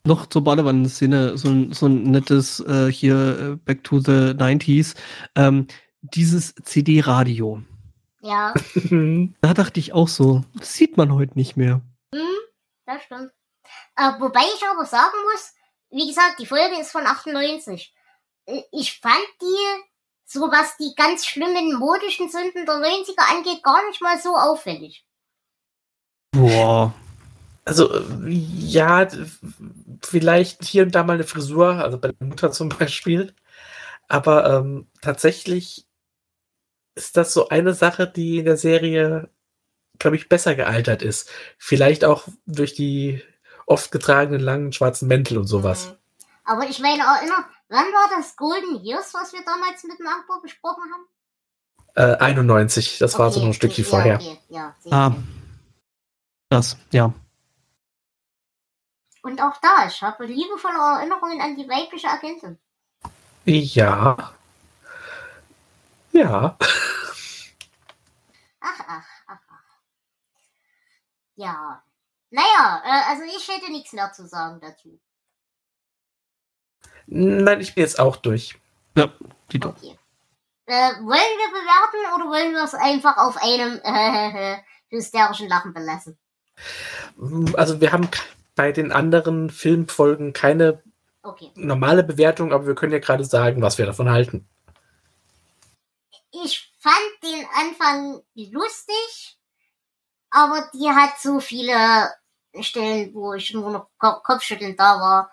[0.04, 4.94] Noch zur Badewannen-Szene, so ein, so ein nettes äh, hier äh, Back to the 90s.
[5.36, 5.66] Ähm,
[6.02, 7.62] dieses CD-Radio.
[8.20, 8.54] Ja,
[9.40, 11.80] Da dachte ich auch so, das sieht man heute nicht mehr.
[12.86, 13.30] das stimmt.
[13.96, 15.54] Äh, wobei ich aber sagen muss,
[15.90, 17.94] wie gesagt, die Folge ist von 98.
[18.46, 19.82] Äh, Ich fand die,
[20.24, 25.04] so was die ganz schlimmen modischen Sünden der 90er angeht, gar nicht mal so auffällig.
[26.32, 26.92] Boah.
[27.64, 29.06] Also, ja,
[30.02, 33.34] vielleicht hier und da mal eine Frisur, also bei der Mutter zum Beispiel.
[34.08, 35.86] Aber ähm, tatsächlich
[36.94, 39.30] ist das so eine Sache, die in der Serie,
[39.98, 41.30] glaube ich, besser gealtert ist.
[41.58, 43.22] Vielleicht auch durch die
[43.66, 45.88] oft getragenen langen schwarzen Mäntel und sowas.
[45.88, 45.96] Mhm.
[46.44, 51.06] Aber ich meine, erinnere, wann war das Golden Years, was wir damals miteinander besprochen haben?
[51.94, 54.14] Äh, 91, das war so Okay, noch ein Stückchen ja, vorher.
[54.16, 55.12] Okay, ja, Ah.
[56.48, 57.12] Das, ja.
[59.22, 62.58] Und auch da, ich habe liebevolle Erinnerungen an die weibliche Agentin.
[63.44, 64.34] Ja.
[66.12, 66.56] Ja.
[68.60, 69.78] Ach, ach, ach, ach.
[71.36, 71.82] Ja.
[72.30, 75.00] Naja, äh, also ich hätte nichts mehr zu sagen dazu.
[77.06, 78.58] Nein, ich bin jetzt auch durch.
[78.96, 79.12] Ja,
[79.50, 79.76] die doch.
[79.76, 79.98] Okay.
[80.66, 84.58] Äh, wollen wir bewerten oder wollen wir es einfach auf einem äh,
[84.88, 86.18] hysterischen Lachen belassen?
[87.54, 88.08] Also wir haben
[88.54, 90.82] bei den anderen Filmfolgen keine
[91.22, 91.50] Okay.
[91.54, 94.48] normale Bewertung, aber wir können ja gerade sagen, was wir davon halten.
[96.32, 99.38] Ich fand den Anfang lustig,
[100.30, 102.10] aber die hat so viele
[102.60, 105.30] Stellen, wo ich nur noch Ko- Kopfschütteln da war.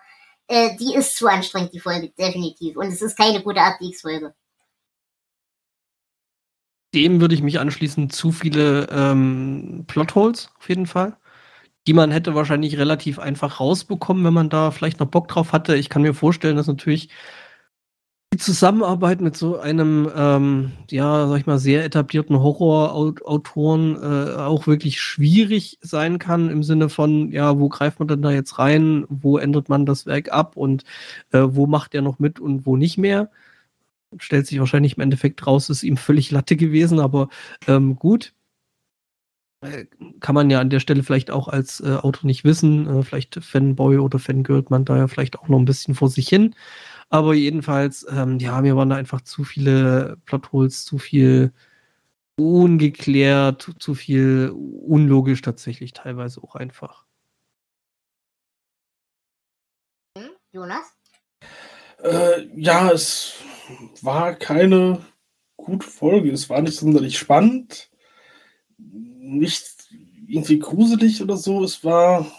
[0.48, 2.76] Äh, die ist zu anstrengend, die Folge, definitiv.
[2.76, 4.34] Und es ist keine gute Abwegsfolge.
[6.94, 8.10] Dem würde ich mich anschließen.
[8.10, 11.16] Zu viele ähm, Plotholes auf jeden Fall.
[11.86, 15.76] Die man hätte wahrscheinlich relativ einfach rausbekommen, wenn man da vielleicht noch Bock drauf hatte.
[15.76, 17.10] Ich kann mir vorstellen, dass natürlich
[18.32, 24.66] die Zusammenarbeit mit so einem, ähm, ja, sag ich mal, sehr etablierten Horrorautoren äh, auch
[24.66, 29.06] wirklich schwierig sein kann im Sinne von, ja, wo greift man denn da jetzt rein,
[29.08, 30.84] wo ändert man das Werk ab und
[31.32, 33.30] äh, wo macht er noch mit und wo nicht mehr.
[34.18, 37.28] Stellt sich wahrscheinlich im Endeffekt raus, ist ihm völlig Latte gewesen, aber
[37.66, 38.34] ähm, gut.
[39.60, 39.86] Äh,
[40.20, 42.86] Kann man ja an der Stelle vielleicht auch als äh, Autor nicht wissen.
[42.86, 46.28] Äh, vielleicht Fanboy oder Fangirl man da ja vielleicht auch noch ein bisschen vor sich
[46.28, 46.54] hin.
[47.10, 51.52] Aber jedenfalls, ähm, ja, mir waren da einfach zu viele Plotholes, zu viel
[52.36, 57.06] ungeklärt, zu viel unlogisch tatsächlich teilweise auch einfach.
[60.16, 60.30] Hm?
[60.52, 60.86] Jonas?
[62.02, 63.34] Äh, ja, es
[64.02, 65.04] war keine
[65.56, 66.30] gute Folge.
[66.30, 67.90] Es war nicht sonderlich spannend.
[68.76, 69.88] Nicht
[70.28, 71.64] irgendwie gruselig oder so.
[71.64, 72.30] Es war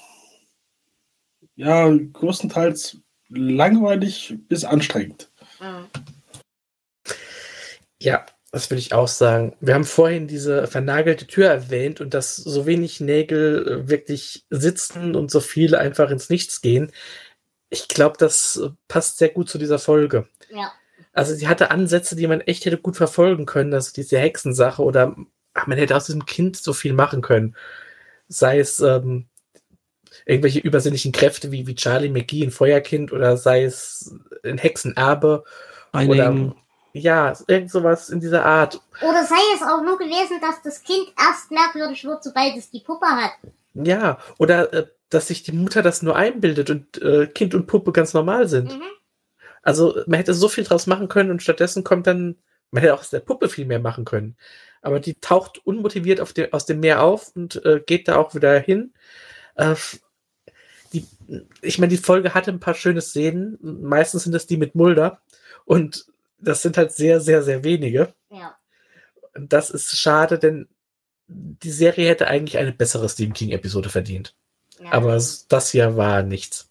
[1.56, 5.30] ja größtenteils langweilig bis anstrengend.
[8.02, 9.56] Ja, das würde ich auch sagen.
[9.60, 15.16] Wir haben vorhin diese vernagelte Tür erwähnt und dass so wenig Nägel äh, wirklich sitzen
[15.16, 16.92] und so viele einfach ins Nichts gehen.
[17.70, 20.28] Ich glaube, das passt sehr gut zu dieser Folge.
[20.50, 20.72] Ja.
[21.14, 23.74] Also sie hatte Ansätze, die man echt hätte gut verfolgen können.
[23.74, 25.16] Also diese Hexensache oder
[25.54, 27.56] ach, man hätte aus diesem Kind so viel machen können.
[28.28, 29.29] Sei es ähm,
[30.26, 34.14] irgendwelche übersinnlichen Kräfte wie, wie Charlie McGee in Feuerkind oder sei es
[34.44, 35.44] ein Hexenerbe
[35.92, 36.56] Einigen, oder
[36.94, 38.82] ja, irgend sowas in dieser Art.
[39.02, 42.80] Oder sei es auch nur gewesen, dass das Kind erst merkwürdig wird, sobald es die
[42.80, 43.32] Puppe hat.
[43.74, 47.92] Ja, oder äh, dass sich die Mutter das nur einbildet und äh, Kind und Puppe
[47.92, 48.78] ganz normal sind.
[48.78, 48.84] Mhm.
[49.62, 52.38] Also man hätte so viel draus machen können und stattdessen kommt dann,
[52.72, 54.38] man hätte auch aus der Puppe viel mehr machen können.
[54.82, 58.34] Aber die taucht unmotiviert auf dem, aus dem Meer auf und äh, geht da auch
[58.34, 58.94] wieder hin.
[59.56, 59.76] Äh,
[61.62, 63.58] ich meine, die Folge hatte ein paar schöne Szenen.
[63.62, 65.22] Meistens sind es die mit Mulder.
[65.66, 66.06] Und
[66.40, 68.14] das sind halt sehr, sehr, sehr wenige.
[68.30, 68.58] Ja.
[69.36, 70.68] Und das ist schade, denn
[71.28, 74.34] die Serie hätte eigentlich eine bessere Stephen King-Episode verdient.
[74.80, 74.92] ja.
[74.92, 76.70] Aber s- das hier war nichts.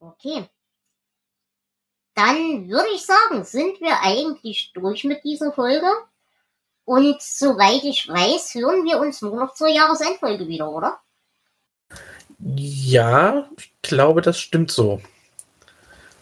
[0.00, 0.48] Okay.
[2.14, 5.86] Dann würde ich sagen, sind wir eigentlich durch mit dieser Folge.
[6.84, 10.98] Und soweit ich weiß, hören wir uns nur noch zur Jahresendfolge wieder, oder?
[12.38, 15.00] Ja, ich glaube, das stimmt so.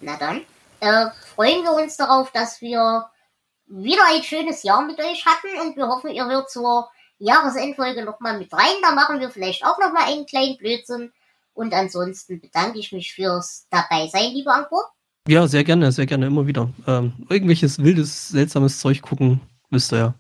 [0.01, 0.43] Na dann,
[0.81, 3.07] äh, freuen wir uns darauf, dass wir
[3.67, 8.39] wieder ein schönes Jahr mit euch hatten und wir hoffen, ihr hört zur Jahresendfolge nochmal
[8.39, 8.75] mit rein.
[8.83, 11.12] Da machen wir vielleicht auch nochmal einen kleinen Blödsinn.
[11.55, 14.83] Und ansonsten bedanke ich mich fürs Dabeisein, lieber Anko.
[15.29, 16.69] Ja, sehr gerne, sehr gerne, immer wieder.
[16.87, 19.41] Ähm, irgendwelches wildes, seltsames Zeug gucken,
[19.71, 20.15] wisst ihr ja.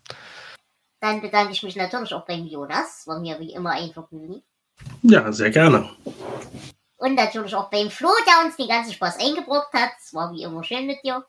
[1.00, 3.06] Dann bedanke ich mich natürlich auch beim Jonas.
[3.06, 4.42] War mir wie immer ein Vergnügen.
[5.02, 5.88] Ja, sehr gerne.
[6.96, 9.90] Und natürlich auch beim Flo, der uns den ganzen Spaß eingebrockt hat.
[10.02, 11.24] Es war wie immer schön mit dir.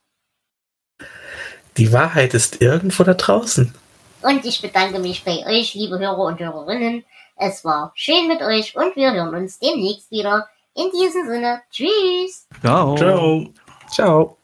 [1.77, 3.73] Die Wahrheit ist irgendwo da draußen.
[4.21, 7.03] Und ich bedanke mich bei euch, liebe Hörer und Hörerinnen.
[7.35, 10.47] Es war schön mit euch und wir hören uns demnächst wieder.
[10.73, 12.47] In diesem Sinne, tschüss.
[12.61, 12.95] Ciao.
[12.95, 13.49] Ciao.
[13.89, 14.37] Ciao.